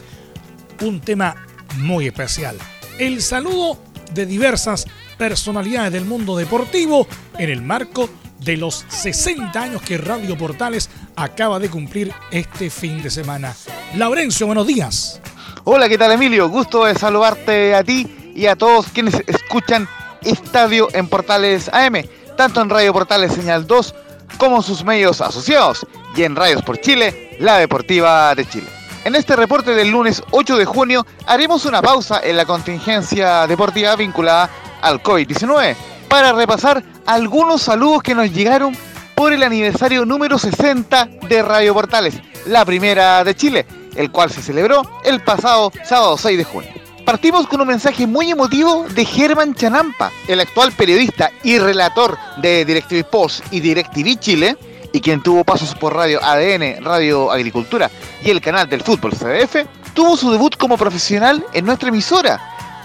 un 0.80 1.00
tema 1.00 1.34
muy 1.78 2.06
especial. 2.06 2.56
El 2.96 3.22
saludo 3.22 3.82
de 4.12 4.24
diversas 4.24 4.86
personalidades 5.18 5.92
del 5.92 6.04
mundo 6.04 6.36
deportivo 6.36 7.08
en 7.40 7.50
el 7.50 7.60
marco 7.60 8.08
de 8.38 8.56
los 8.56 8.86
60 8.88 9.60
años 9.60 9.82
que 9.82 9.98
Radio 9.98 10.38
Portales 10.38 10.90
acaba 11.16 11.58
de 11.58 11.68
cumplir 11.68 12.12
este 12.30 12.70
fin 12.70 13.02
de 13.02 13.10
semana. 13.10 13.52
Laurencio, 13.96 14.46
buenos 14.46 14.68
días. 14.68 15.20
Hola, 15.64 15.88
¿qué 15.88 15.98
tal 15.98 16.12
Emilio? 16.12 16.48
Gusto 16.48 16.84
de 16.84 16.94
saludarte 16.94 17.74
a 17.74 17.82
ti 17.82 18.32
y 18.32 18.46
a 18.46 18.54
todos 18.54 18.86
quienes 18.94 19.24
escuchan 19.26 19.88
Estadio 20.22 20.88
en 20.94 21.08
Portales 21.08 21.68
AM, 21.72 21.96
tanto 22.36 22.60
en 22.60 22.70
Radio 22.70 22.92
Portales 22.92 23.32
Señal 23.32 23.66
2 23.66 23.94
como 24.38 24.62
sus 24.62 24.84
medios 24.84 25.20
asociados 25.20 25.86
y 26.16 26.22
en 26.22 26.36
Radios 26.36 26.62
por 26.62 26.80
Chile, 26.80 27.36
la 27.38 27.58
Deportiva 27.58 28.34
de 28.34 28.46
Chile. 28.46 28.66
En 29.04 29.14
este 29.14 29.36
reporte 29.36 29.74
del 29.74 29.90
lunes 29.90 30.22
8 30.30 30.56
de 30.56 30.64
junio 30.64 31.06
haremos 31.26 31.66
una 31.66 31.82
pausa 31.82 32.20
en 32.22 32.36
la 32.36 32.46
contingencia 32.46 33.46
deportiva 33.46 33.96
vinculada 33.96 34.48
al 34.80 35.02
COVID-19 35.02 35.76
para 36.08 36.32
repasar 36.32 36.82
algunos 37.06 37.62
saludos 37.62 38.02
que 38.02 38.14
nos 38.14 38.32
llegaron 38.32 38.74
por 39.14 39.32
el 39.32 39.42
aniversario 39.42 40.04
número 40.04 40.38
60 40.38 41.08
de 41.28 41.42
Radio 41.42 41.74
Portales, 41.74 42.14
la 42.46 42.64
primera 42.64 43.22
de 43.24 43.36
Chile, 43.36 43.66
el 43.94 44.10
cual 44.10 44.30
se 44.30 44.42
celebró 44.42 44.82
el 45.04 45.22
pasado 45.22 45.70
sábado 45.84 46.16
6 46.16 46.38
de 46.38 46.44
junio. 46.44 46.83
Partimos 47.04 47.46
con 47.46 47.60
un 47.60 47.68
mensaje 47.68 48.06
muy 48.06 48.30
emotivo 48.30 48.86
de 48.94 49.04
Germán 49.04 49.54
Chanampa, 49.54 50.10
el 50.26 50.40
actual 50.40 50.72
periodista 50.72 51.30
y 51.42 51.58
relator 51.58 52.16
de 52.38 52.64
DirecTV 52.64 53.00
Sports 53.00 53.42
y 53.50 53.60
DirecTV 53.60 54.18
Chile, 54.18 54.56
y 54.90 55.00
quien 55.00 55.22
tuvo 55.22 55.44
pasos 55.44 55.74
por 55.74 55.94
Radio 55.94 56.24
ADN, 56.24 56.82
Radio 56.82 57.30
Agricultura 57.30 57.90
y 58.22 58.30
el 58.30 58.40
canal 58.40 58.70
del 58.70 58.82
fútbol 58.82 59.12
CDF, 59.12 59.66
tuvo 59.92 60.16
su 60.16 60.30
debut 60.30 60.56
como 60.56 60.78
profesional 60.78 61.44
en 61.52 61.66
nuestra 61.66 61.90
emisora, 61.90 62.40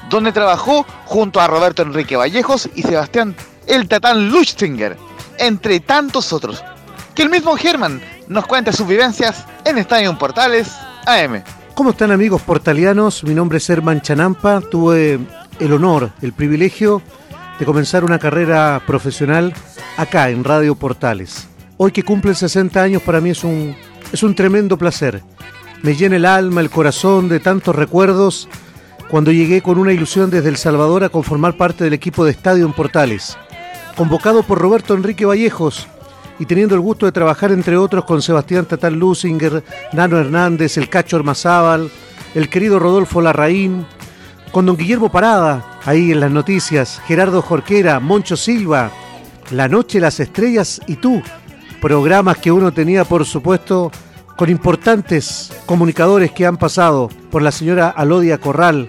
donde 0.09 0.33
trabajó 0.33 0.85
junto 1.05 1.39
a 1.39 1.47
Roberto 1.47 1.81
Enrique 1.81 2.17
Vallejos 2.17 2.69
y 2.75 2.81
Sebastián 2.81 3.35
El 3.67 3.87
Tatán 3.87 4.29
Luchtinger. 4.29 4.97
entre 5.37 5.79
tantos 5.79 6.33
otros. 6.33 6.61
Que 7.15 7.21
el 7.21 7.29
mismo 7.29 7.55
Germán 7.55 8.01
nos 8.27 8.45
cuente 8.45 8.73
sus 8.73 8.85
vivencias 8.85 9.45
en 9.63 9.77
Estadio 9.77 10.17
Portales 10.17 10.73
AM. 11.05 11.41
¿Cómo 11.79 11.91
están 11.91 12.11
amigos 12.11 12.41
portalianos? 12.41 13.23
Mi 13.23 13.33
nombre 13.33 13.57
es 13.59 13.69
Herman 13.69 14.01
Chanampa. 14.01 14.59
Tuve 14.59 15.17
el 15.61 15.71
honor, 15.71 16.11
el 16.21 16.33
privilegio 16.33 17.01
de 17.57 17.63
comenzar 17.63 18.03
una 18.03 18.19
carrera 18.19 18.83
profesional 18.85 19.53
acá 19.95 20.29
en 20.29 20.43
Radio 20.43 20.75
Portales. 20.75 21.47
Hoy 21.77 21.93
que 21.93 22.03
cumple 22.03 22.35
60 22.35 22.83
años 22.83 23.01
para 23.01 23.21
mí 23.21 23.29
es 23.29 23.45
un, 23.45 23.77
es 24.11 24.23
un 24.23 24.35
tremendo 24.35 24.77
placer. 24.77 25.23
Me 25.81 25.95
llena 25.95 26.17
el 26.17 26.25
alma, 26.25 26.59
el 26.59 26.69
corazón 26.69 27.29
de 27.29 27.39
tantos 27.39 27.73
recuerdos 27.73 28.49
cuando 29.09 29.31
llegué 29.31 29.61
con 29.61 29.79
una 29.79 29.93
ilusión 29.93 30.29
desde 30.29 30.49
El 30.49 30.57
Salvador 30.57 31.05
a 31.05 31.09
conformar 31.09 31.55
parte 31.55 31.85
del 31.85 31.93
equipo 31.93 32.25
de 32.25 32.31
Estadio 32.31 32.65
en 32.65 32.73
Portales. 32.73 33.37
Convocado 33.95 34.43
por 34.43 34.59
Roberto 34.59 34.95
Enrique 34.95 35.25
Vallejos 35.25 35.87
y 36.39 36.45
teniendo 36.45 36.73
el 36.73 36.81
gusto 36.81 37.05
de 37.05 37.11
trabajar 37.11 37.51
entre 37.51 37.77
otros 37.77 38.05
con 38.05 38.21
Sebastián 38.21 38.65
Tatal 38.65 38.95
Lusinger, 38.95 39.63
Nano 39.93 40.17
Hernández, 40.17 40.77
el 40.77 40.89
Cacho 40.89 41.17
Armazábal, 41.17 41.91
el 42.33 42.49
querido 42.49 42.79
Rodolfo 42.79 43.21
Larraín, 43.21 43.85
con 44.51 44.65
don 44.65 44.77
Guillermo 44.77 45.11
Parada, 45.11 45.79
ahí 45.85 46.11
en 46.11 46.21
las 46.21 46.31
noticias, 46.31 47.01
Gerardo 47.05 47.41
Jorquera, 47.41 47.99
Moncho 47.99 48.37
Silva, 48.37 48.91
La 49.51 49.67
Noche, 49.67 49.99
las 49.99 50.19
Estrellas 50.19 50.81
y 50.87 50.95
tú, 50.95 51.21
programas 51.81 52.37
que 52.37 52.51
uno 52.51 52.71
tenía 52.71 53.03
por 53.03 53.25
supuesto 53.25 53.91
con 54.35 54.49
importantes 54.49 55.51
comunicadores 55.65 56.31
que 56.31 56.45
han 56.45 56.57
pasado 56.57 57.09
por 57.29 57.41
la 57.41 57.51
señora 57.51 57.89
Alodia 57.89 58.37
Corral, 58.37 58.87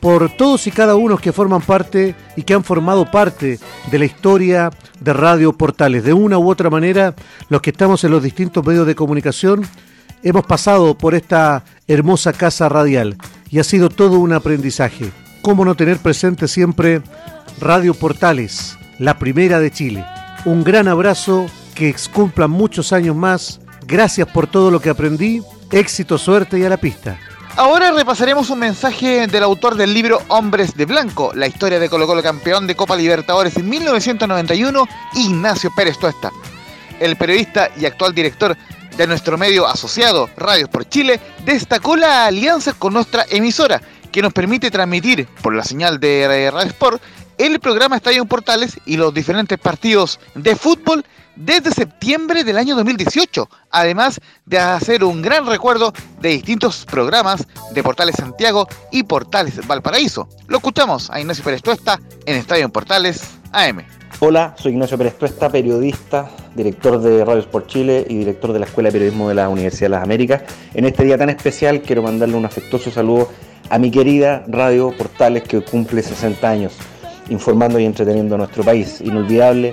por 0.00 0.30
todos 0.36 0.66
y 0.66 0.70
cada 0.70 0.94
uno 0.94 1.18
que 1.18 1.32
forman 1.32 1.60
parte 1.60 2.14
y 2.36 2.42
que 2.42 2.54
han 2.54 2.64
formado 2.64 3.10
parte 3.10 3.58
de 3.90 3.98
la 3.98 4.04
historia 4.04 4.70
de 5.00 5.12
Radio 5.12 5.52
Portales. 5.52 6.04
De 6.04 6.12
una 6.12 6.38
u 6.38 6.50
otra 6.50 6.70
manera, 6.70 7.14
los 7.48 7.60
que 7.60 7.70
estamos 7.70 8.04
en 8.04 8.12
los 8.12 8.22
distintos 8.22 8.64
medios 8.64 8.86
de 8.86 8.94
comunicación, 8.94 9.66
hemos 10.22 10.46
pasado 10.46 10.96
por 10.96 11.14
esta 11.14 11.64
hermosa 11.86 12.32
casa 12.32 12.68
radial 12.68 13.16
y 13.50 13.58
ha 13.58 13.64
sido 13.64 13.88
todo 13.88 14.18
un 14.18 14.32
aprendizaje. 14.32 15.10
¿Cómo 15.42 15.64
no 15.64 15.74
tener 15.74 15.98
presente 15.98 16.48
siempre 16.48 17.02
Radio 17.60 17.94
Portales, 17.94 18.76
la 18.98 19.18
primera 19.18 19.60
de 19.60 19.70
Chile? 19.70 20.04
Un 20.44 20.62
gran 20.62 20.88
abrazo, 20.88 21.46
que 21.74 21.94
cumplan 22.12 22.50
muchos 22.50 22.92
años 22.92 23.14
más. 23.14 23.60
Gracias 23.86 24.28
por 24.28 24.46
todo 24.46 24.70
lo 24.70 24.80
que 24.80 24.90
aprendí. 24.90 25.42
Éxito, 25.70 26.18
suerte 26.18 26.58
y 26.58 26.64
a 26.64 26.68
la 26.68 26.76
pista. 26.76 27.18
Ahora 27.58 27.90
repasaremos 27.90 28.50
un 28.50 28.60
mensaje 28.60 29.26
del 29.26 29.42
autor 29.42 29.74
del 29.74 29.92
libro 29.92 30.22
Hombres 30.28 30.76
de 30.76 30.84
Blanco, 30.84 31.32
la 31.34 31.48
historia 31.48 31.80
de 31.80 31.90
Colo 31.90 32.06
Colo 32.06 32.22
campeón 32.22 32.68
de 32.68 32.76
Copa 32.76 32.94
Libertadores 32.94 33.56
en 33.56 33.68
1991, 33.68 34.86
Ignacio 35.14 35.68
Pérez 35.74 35.98
Tuesta. 35.98 36.30
El 37.00 37.16
periodista 37.16 37.68
y 37.76 37.84
actual 37.84 38.14
director 38.14 38.56
de 38.96 39.06
nuestro 39.08 39.36
medio 39.36 39.66
asociado, 39.66 40.30
Radios 40.36 40.68
por 40.68 40.88
Chile, 40.88 41.18
destacó 41.44 41.96
la 41.96 42.26
alianza 42.26 42.74
con 42.74 42.94
nuestra 42.94 43.26
emisora, 43.28 43.82
que 44.12 44.22
nos 44.22 44.32
permite 44.32 44.70
transmitir 44.70 45.26
por 45.42 45.52
la 45.52 45.64
señal 45.64 45.98
de 45.98 46.52
Radio 46.52 46.70
Sport 46.70 47.02
el 47.38 47.60
programa 47.60 47.96
Estadio 47.96 48.24
Portales 48.26 48.78
y 48.84 48.96
los 48.96 49.14
diferentes 49.14 49.58
partidos 49.58 50.20
de 50.34 50.56
fútbol 50.56 51.04
desde 51.36 51.70
septiembre 51.70 52.42
del 52.42 52.58
año 52.58 52.74
2018, 52.74 53.48
además 53.70 54.20
de 54.44 54.58
hacer 54.58 55.04
un 55.04 55.22
gran 55.22 55.46
recuerdo 55.46 55.92
de 56.20 56.30
distintos 56.30 56.84
programas 56.84 57.46
de 57.72 57.82
Portales 57.82 58.16
Santiago 58.16 58.66
y 58.90 59.04
Portales 59.04 59.64
Valparaíso. 59.66 60.28
Lo 60.48 60.56
escuchamos 60.56 61.10
a 61.10 61.20
Ignacio 61.20 61.44
Pérez 61.44 61.62
Tuesta 61.62 62.00
en 62.26 62.36
Estadio 62.36 62.64
en 62.64 62.72
Portales 62.72 63.22
AM. 63.52 63.84
Hola, 64.18 64.56
soy 64.58 64.72
Ignacio 64.72 64.98
Pérez 64.98 65.16
Tuesta, 65.16 65.48
periodista, 65.48 66.28
director 66.56 67.00
de 67.00 67.24
Radio 67.24 67.40
Sport 67.42 67.68
Chile 67.68 68.04
y 68.08 68.16
director 68.16 68.52
de 68.52 68.58
la 68.58 68.66
Escuela 68.66 68.88
de 68.88 68.94
Periodismo 68.94 69.28
de 69.28 69.36
la 69.36 69.48
Universidad 69.48 69.86
de 69.86 69.90
las 69.90 70.02
Américas. 70.02 70.42
En 70.74 70.86
este 70.86 71.04
día 71.04 71.16
tan 71.16 71.30
especial 71.30 71.82
quiero 71.82 72.02
mandarle 72.02 72.34
un 72.34 72.44
afectuoso 72.44 72.90
saludo 72.90 73.28
a 73.70 73.78
mi 73.78 73.92
querida 73.92 74.42
Radio 74.48 74.92
Portales 74.96 75.44
que 75.44 75.60
cumple 75.60 76.02
60 76.02 76.48
años, 76.48 76.72
informando 77.30 77.78
y 77.78 77.84
entreteniendo 77.84 78.34
a 78.34 78.38
nuestro 78.38 78.62
país. 78.64 79.00
Inolvidable 79.00 79.72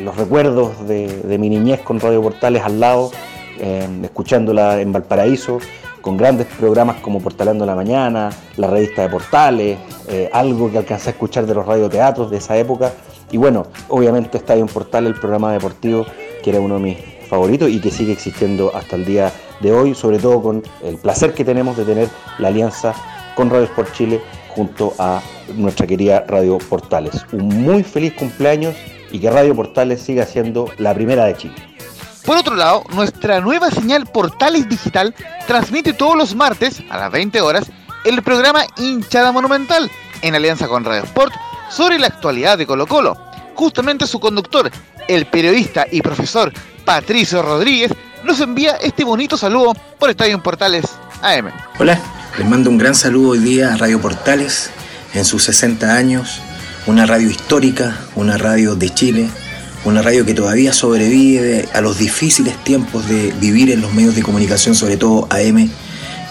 los 0.00 0.16
recuerdos 0.16 0.86
de, 0.88 1.36
mi 1.38 1.48
niñez 1.48 1.80
con 1.80 2.00
Radio 2.00 2.22
Portales 2.22 2.62
al 2.62 2.80
lado, 2.80 3.10
eh, 3.58 3.86
escuchándola 4.02 4.80
en 4.80 4.92
Valparaíso, 4.92 5.58
con 6.00 6.16
grandes 6.16 6.46
programas 6.58 6.96
como 6.96 7.20
Portalando 7.20 7.64
la 7.64 7.74
Mañana, 7.74 8.30
la 8.56 8.68
revista 8.68 9.02
de 9.02 9.08
Portales, 9.08 9.78
eh, 10.08 10.28
algo 10.32 10.70
que 10.70 10.78
alcancé 10.78 11.10
a 11.10 11.12
escuchar 11.12 11.46
de 11.46 11.54
los 11.54 11.64
radioteatros 11.64 12.30
de 12.30 12.38
esa 12.38 12.56
época. 12.56 12.92
Y 13.30 13.36
bueno, 13.36 13.66
obviamente 13.88 14.38
Estadio 14.38 14.62
en 14.62 14.68
Portal, 14.68 15.06
el 15.06 15.14
programa 15.14 15.52
deportivo 15.52 16.04
que 16.42 16.50
era 16.50 16.60
uno 16.60 16.74
de 16.74 16.80
mis 16.80 16.98
favoritos 17.28 17.70
y 17.70 17.80
que 17.80 17.90
sigue 17.90 18.12
existiendo 18.12 18.70
hasta 18.76 18.96
el 18.96 19.06
día 19.06 19.32
de 19.60 19.72
hoy, 19.72 19.94
sobre 19.94 20.18
todo 20.18 20.42
con 20.42 20.62
el 20.82 20.98
placer 20.98 21.32
que 21.32 21.42
tenemos 21.42 21.74
de 21.76 21.84
tener 21.84 22.08
la 22.38 22.48
alianza 22.48 22.94
con 23.34 23.48
Radio 23.48 23.64
Sport 23.64 23.92
Chile 23.92 24.20
junto 24.54 24.94
a 24.98 25.20
nuestra 25.56 25.86
querida 25.86 26.24
Radio 26.26 26.58
Portales. 26.58 27.24
Un 27.32 27.62
muy 27.62 27.82
feliz 27.82 28.14
cumpleaños 28.14 28.74
y 29.10 29.18
que 29.18 29.30
Radio 29.30 29.54
Portales 29.54 30.02
siga 30.02 30.24
siendo 30.26 30.70
la 30.78 30.94
primera 30.94 31.24
de 31.24 31.36
Chile. 31.36 31.54
Por 32.24 32.38
otro 32.38 32.54
lado, 32.54 32.84
nuestra 32.94 33.40
nueva 33.40 33.70
señal 33.70 34.06
Portales 34.06 34.68
Digital 34.68 35.14
transmite 35.46 35.92
todos 35.92 36.16
los 36.16 36.34
martes 36.34 36.82
a 36.90 36.98
las 36.98 37.12
20 37.12 37.40
horas 37.42 37.70
el 38.04 38.22
programa 38.22 38.64
Hinchada 38.76 39.30
Monumental 39.32 39.90
en 40.22 40.34
alianza 40.34 40.66
con 40.66 40.84
Radio 40.84 41.04
Sport 41.04 41.34
sobre 41.68 41.98
la 41.98 42.06
actualidad 42.06 42.56
de 42.56 42.66
Colo 42.66 42.86
Colo. 42.86 43.16
Justamente 43.54 44.06
su 44.06 44.20
conductor, 44.20 44.70
el 45.06 45.26
periodista 45.26 45.86
y 45.90 46.00
profesor 46.00 46.52
Patricio 46.84 47.42
Rodríguez, 47.42 47.92
nos 48.24 48.40
envía 48.40 48.76
este 48.76 49.04
bonito 49.04 49.36
saludo 49.36 49.74
por 49.98 50.10
Estadio 50.10 50.42
Portales 50.42 50.86
AM. 51.22 51.50
Hola, 51.78 52.00
les 52.38 52.48
mando 52.48 52.68
un 52.68 52.78
gran 52.78 52.96
saludo 52.96 53.30
hoy 53.30 53.38
día 53.38 53.72
a 53.72 53.76
Radio 53.76 54.00
Portales 54.00 54.70
en 55.14 55.24
sus 55.24 55.44
60 55.44 55.94
años 55.94 56.40
una 56.86 57.06
radio 57.06 57.30
histórica, 57.30 57.96
una 58.16 58.36
radio 58.36 58.74
de 58.74 58.90
Chile, 58.90 59.28
una 59.84 60.02
radio 60.02 60.26
que 60.26 60.34
todavía 60.34 60.72
sobrevive 60.72 61.68
a 61.72 61.80
los 61.80 61.98
difíciles 61.98 62.62
tiempos 62.64 63.08
de 63.08 63.32
vivir 63.40 63.70
en 63.70 63.80
los 63.80 63.94
medios 63.94 64.16
de 64.16 64.22
comunicación, 64.22 64.74
sobre 64.74 64.96
todo 64.96 65.28
AM, 65.30 65.70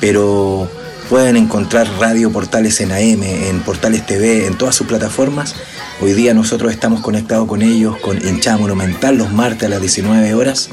pero 0.01 0.69
pueden 1.09 1.37
encontrar 1.37 1.87
radio 1.99 2.31
portales 2.31 2.81
en 2.81 2.91
AM, 2.91 3.23
en 3.23 3.61
portales 3.61 4.05
TV, 4.05 4.45
en 4.45 4.57
todas 4.57 4.75
sus 4.75 4.85
plataformas. 4.85 5.55
Hoy 6.01 6.13
día 6.13 6.33
nosotros 6.33 6.73
estamos 6.73 6.99
conectados 7.01 7.47
con 7.47 7.61
ellos 7.61 7.97
con 7.99 8.17
hinchada 8.17 8.57
monumental 8.57 9.17
los 9.17 9.31
martes 9.31 9.63
a 9.63 9.69
las 9.69 9.79
19 9.79 10.33
horas. 10.33 10.69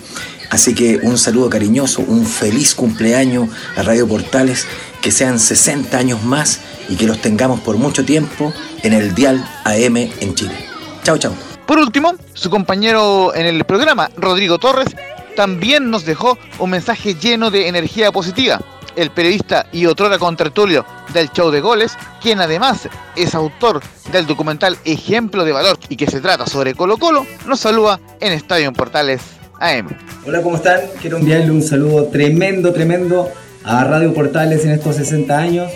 Así 0.50 0.74
que 0.74 0.98
un 1.04 1.16
saludo 1.16 1.48
cariñoso, 1.48 2.02
un 2.02 2.26
feliz 2.26 2.74
cumpleaños 2.74 3.48
a 3.76 3.82
Radio 3.82 4.08
Portales, 4.08 4.66
que 5.00 5.10
sean 5.10 5.38
60 5.38 5.96
años 5.96 6.22
más 6.22 6.60
y 6.88 6.96
que 6.96 7.06
los 7.06 7.20
tengamos 7.20 7.60
por 7.60 7.76
mucho 7.76 8.04
tiempo 8.04 8.52
en 8.82 8.92
el 8.92 9.14
Dial 9.14 9.44
AM 9.64 9.96
en 9.96 10.34
Chile. 10.34 10.54
Chao, 11.02 11.18
chao. 11.18 11.34
Por 11.66 11.78
último, 11.78 12.14
su 12.34 12.50
compañero 12.50 13.34
en 13.34 13.46
el 13.46 13.64
programa, 13.64 14.10
Rodrigo 14.16 14.58
Torres, 14.58 14.88
también 15.36 15.90
nos 15.90 16.04
dejó 16.04 16.36
un 16.58 16.70
mensaje 16.70 17.14
lleno 17.14 17.50
de 17.50 17.68
energía 17.68 18.10
positiva. 18.12 18.60
El 18.96 19.10
periodista 19.12 19.66
y 19.72 19.86
otrora 19.86 20.18
contertulio 20.18 20.84
del 21.14 21.30
show 21.30 21.50
de 21.50 21.60
goles, 21.60 21.96
quien 22.20 22.40
además 22.40 22.88
es 23.14 23.34
autor 23.34 23.80
del 24.10 24.26
documental 24.26 24.76
Ejemplo 24.84 25.44
de 25.44 25.52
Valor 25.52 25.78
y 25.88 25.96
que 25.96 26.10
se 26.10 26.20
trata 26.20 26.44
sobre 26.46 26.74
Colo 26.74 26.98
Colo, 26.98 27.24
nos 27.46 27.60
saluda 27.60 28.00
en 28.20 28.32
Estadio 28.32 28.66
en 28.66 28.74
Portales 28.74 29.22
AM. 29.60 29.96
Hola, 30.26 30.42
¿cómo 30.42 30.56
están? 30.56 30.80
Quiero 31.00 31.18
enviarle 31.18 31.52
un 31.52 31.62
saludo 31.62 32.06
tremendo, 32.06 32.72
tremendo 32.72 33.30
a 33.70 33.84
Radio 33.84 34.12
Portales 34.12 34.64
en 34.64 34.72
estos 34.72 34.96
60 34.96 35.38
años 35.38 35.70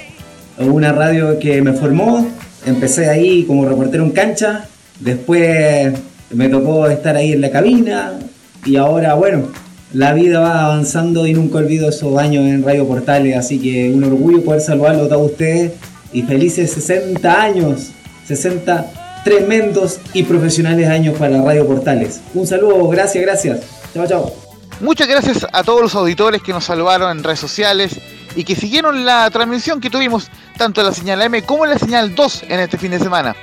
una 0.59 0.91
radio 0.91 1.39
que 1.39 1.63
me 1.63 1.75
formó. 1.75 2.27
Empecé 2.67 3.09
ahí 3.09 3.45
como 3.45 3.67
reportero 3.67 4.03
en 4.03 4.11
cancha, 4.11 4.67
después 4.99 5.93
me 6.31 6.49
tocó 6.49 6.89
estar 6.89 7.15
ahí 7.15 7.33
en 7.33 7.41
la 7.41 7.51
cabina 7.53 8.19
y 8.65 8.77
ahora, 8.77 9.15
bueno, 9.15 9.49
la 9.93 10.13
vida 10.13 10.41
va 10.41 10.65
avanzando 10.65 11.25
y 11.27 11.35
nunca 11.35 11.59
olvido 11.59 11.89
esos 11.89 12.19
años 12.19 12.45
en 12.47 12.65
Radio 12.65 12.85
Portales, 12.89 13.37
así 13.37 13.61
que 13.61 13.91
un 13.91 14.03
orgullo 14.03 14.43
poder 14.43 14.61
saludarlo 14.61 15.05
a 15.05 15.09
todos 15.09 15.31
ustedes 15.31 15.73
y 16.13 16.23
felices 16.23 16.73
60 16.73 17.43
años, 17.43 17.91
60 18.27 19.23
tremendos 19.25 20.01
y 20.13 20.25
profesionales 20.25 20.89
años 20.89 21.17
para 21.17 21.41
Radio 21.43 21.65
Portales. 21.65 22.21
Un 22.35 22.47
saludo, 22.47 22.89
gracias, 22.89 23.23
gracias. 23.23 23.61
Chao, 23.95 24.07
chao. 24.07 24.44
Muchas 24.81 25.07
gracias 25.09 25.47
a 25.53 25.63
todos 25.63 25.81
los 25.81 25.95
auditores 25.95 26.43
que 26.43 26.53
nos 26.53 26.65
saludaron 26.65 27.17
en 27.17 27.25
redes 27.25 27.39
sociales 27.39 28.01
y 28.37 28.45
que 28.45 28.57
siguieron 28.57 29.05
la 29.05 29.31
transmisión 29.31 29.81
que 29.81 29.89
tuvimos 29.89 30.29
tanto 30.59 30.81
en 30.81 30.89
la 30.89 30.93
señal 30.93 31.23
M 31.23 31.43
como 31.45 31.65
en 31.65 31.71
la 31.71 31.79
señal 31.79 32.15
2 32.15 32.45
en 32.49 32.61
este 32.61 32.77
fin 32.77 32.91
de 32.91 32.99
semana. 32.99 33.37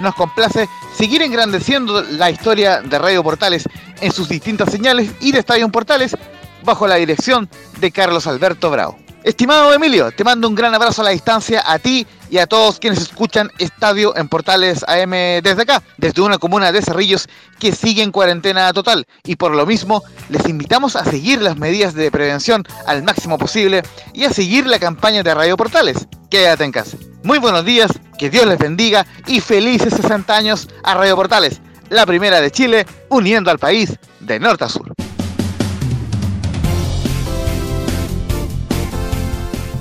Nos 0.00 0.14
complace 0.14 0.68
seguir 0.94 1.22
engrandeciendo 1.22 2.02
la 2.02 2.30
historia 2.30 2.80
de 2.80 2.98
Radio 2.98 3.24
Portales 3.24 3.68
en 4.00 4.12
sus 4.12 4.28
distintas 4.28 4.70
señales 4.70 5.10
y 5.20 5.32
de 5.32 5.40
Estadio 5.40 5.68
Portales 5.68 6.16
bajo 6.64 6.86
la 6.86 6.94
dirección 6.94 7.48
de 7.80 7.90
Carlos 7.90 8.26
Alberto 8.26 8.70
Bravo. 8.70 9.07
Estimado 9.28 9.74
Emilio, 9.74 10.10
te 10.10 10.24
mando 10.24 10.48
un 10.48 10.54
gran 10.54 10.74
abrazo 10.74 11.02
a 11.02 11.04
la 11.04 11.10
distancia 11.10 11.62
a 11.66 11.78
ti 11.78 12.06
y 12.30 12.38
a 12.38 12.46
todos 12.46 12.78
quienes 12.78 13.02
escuchan 13.02 13.50
Estadio 13.58 14.16
en 14.16 14.26
Portales 14.26 14.82
AM 14.88 15.10
desde 15.42 15.60
acá, 15.60 15.82
desde 15.98 16.22
una 16.22 16.38
comuna 16.38 16.72
de 16.72 16.80
Cerrillos 16.80 17.28
que 17.58 17.72
sigue 17.72 18.02
en 18.02 18.10
cuarentena 18.10 18.72
total. 18.72 19.06
Y 19.24 19.36
por 19.36 19.54
lo 19.54 19.66
mismo, 19.66 20.02
les 20.30 20.48
invitamos 20.48 20.96
a 20.96 21.04
seguir 21.04 21.42
las 21.42 21.58
medidas 21.58 21.92
de 21.92 22.10
prevención 22.10 22.64
al 22.86 23.02
máximo 23.02 23.36
posible 23.36 23.82
y 24.14 24.24
a 24.24 24.32
seguir 24.32 24.66
la 24.66 24.78
campaña 24.78 25.22
de 25.22 25.34
Radio 25.34 25.58
Portales. 25.58 26.08
Quédate 26.30 26.64
en 26.64 26.72
casa. 26.72 26.96
Muy 27.22 27.38
buenos 27.38 27.66
días, 27.66 27.90
que 28.18 28.30
Dios 28.30 28.46
les 28.46 28.58
bendiga 28.58 29.04
y 29.26 29.42
felices 29.42 29.92
60 29.92 30.34
años 30.34 30.68
a 30.82 30.94
Radio 30.94 31.16
Portales, 31.16 31.60
la 31.90 32.06
primera 32.06 32.40
de 32.40 32.50
Chile, 32.50 32.86
uniendo 33.10 33.50
al 33.50 33.58
país 33.58 33.94
de 34.20 34.40
norte 34.40 34.64
a 34.64 34.70
sur. 34.70 34.90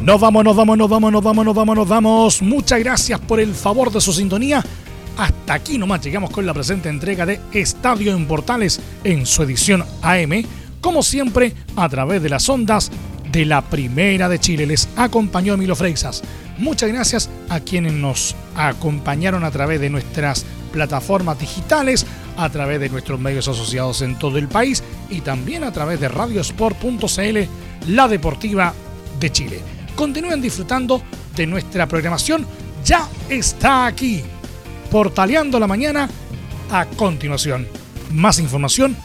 Nos 0.07 0.21
vamos, 0.21 0.41
nos 0.41 0.55
vamos, 0.55 0.77
nos 0.77 0.89
vamos, 0.89 1.11
nos 1.11 1.21
vamos, 1.21 1.45
nos 1.45 1.53
vamos, 1.53 1.75
nos 1.75 1.87
vamos. 1.89 2.41
Muchas 2.41 2.79
gracias 2.79 3.19
por 3.19 3.41
el 3.41 3.53
favor 3.53 3.91
de 3.91 3.99
su 3.99 4.13
sintonía. 4.13 4.63
Hasta 5.17 5.53
aquí 5.53 5.77
nomás 5.77 6.01
llegamos 6.01 6.29
con 6.29 6.45
la 6.45 6.53
presente 6.53 6.87
entrega 6.87 7.25
de 7.25 7.41
Estadio 7.51 8.15
en 8.15 8.25
Portales 8.25 8.79
en 9.03 9.25
su 9.25 9.43
edición 9.43 9.83
AM, 10.01 10.45
como 10.79 11.03
siempre 11.03 11.51
a 11.75 11.89
través 11.89 12.23
de 12.23 12.29
las 12.29 12.47
ondas 12.47 12.89
de 13.33 13.43
la 13.43 13.61
Primera 13.61 14.29
de 14.29 14.39
Chile. 14.39 14.65
Les 14.65 14.87
acompañó 14.95 15.55
Emilio 15.55 15.75
Freixas. 15.75 16.23
Muchas 16.57 16.89
gracias 16.89 17.29
a 17.49 17.59
quienes 17.59 17.91
nos 17.91 18.33
acompañaron 18.55 19.43
a 19.43 19.51
través 19.51 19.81
de 19.81 19.89
nuestras 19.89 20.45
plataformas 20.71 21.37
digitales, 21.37 22.05
a 22.37 22.49
través 22.49 22.79
de 22.79 22.87
nuestros 22.87 23.19
medios 23.19 23.49
asociados 23.49 24.01
en 24.01 24.17
todo 24.17 24.37
el 24.37 24.47
país 24.47 24.85
y 25.09 25.19
también 25.19 25.65
a 25.65 25.73
través 25.73 25.99
de 25.99 26.07
radiosport.cl, 26.07 27.89
la 27.89 28.07
deportiva 28.07 28.73
de 29.19 29.31
Chile. 29.33 29.76
Continúen 29.97 30.39
disfrutando 30.39 31.01
de 31.35 31.47
nuestra 31.47 31.87
programación. 31.87 32.45
Ya 32.85 33.09
está 33.29 33.87
aquí. 33.87 34.21
Portaleando 34.91 35.59
la 35.59 35.65
mañana 35.65 36.07
a 36.69 36.85
continuación. 36.85 37.67
Más 38.11 38.37
información 38.37 38.95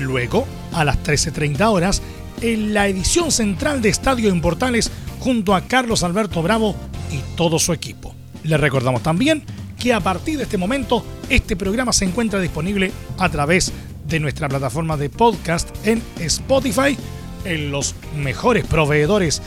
luego 0.00 0.46
a 0.72 0.84
las 0.84 1.02
13.30 1.02 1.68
horas 1.68 2.00
en 2.40 2.72
la 2.72 2.86
edición 2.86 3.32
central 3.32 3.82
de 3.82 3.88
Estadio 3.88 4.30
en 4.30 4.40
Portales 4.40 4.92
junto 5.18 5.52
a 5.52 5.62
Carlos 5.62 6.04
Alberto 6.04 6.42
Bravo 6.42 6.76
y 7.10 7.18
todo 7.36 7.58
su 7.58 7.72
equipo. 7.72 8.14
Les 8.44 8.60
recordamos 8.60 9.02
también 9.02 9.42
que 9.76 9.92
a 9.92 10.00
partir 10.00 10.36
de 10.36 10.44
este 10.44 10.58
momento 10.58 11.04
este 11.28 11.56
programa 11.56 11.92
se 11.92 12.04
encuentra 12.04 12.38
disponible 12.38 12.92
a 13.18 13.28
través 13.30 13.72
de 14.06 14.20
nuestra 14.20 14.48
plataforma 14.48 14.96
de 14.96 15.10
podcast 15.10 15.68
en 15.84 16.00
Spotify, 16.20 16.96
en 17.44 17.72
los 17.72 17.96
mejores 18.14 18.64
proveedores 18.64 19.42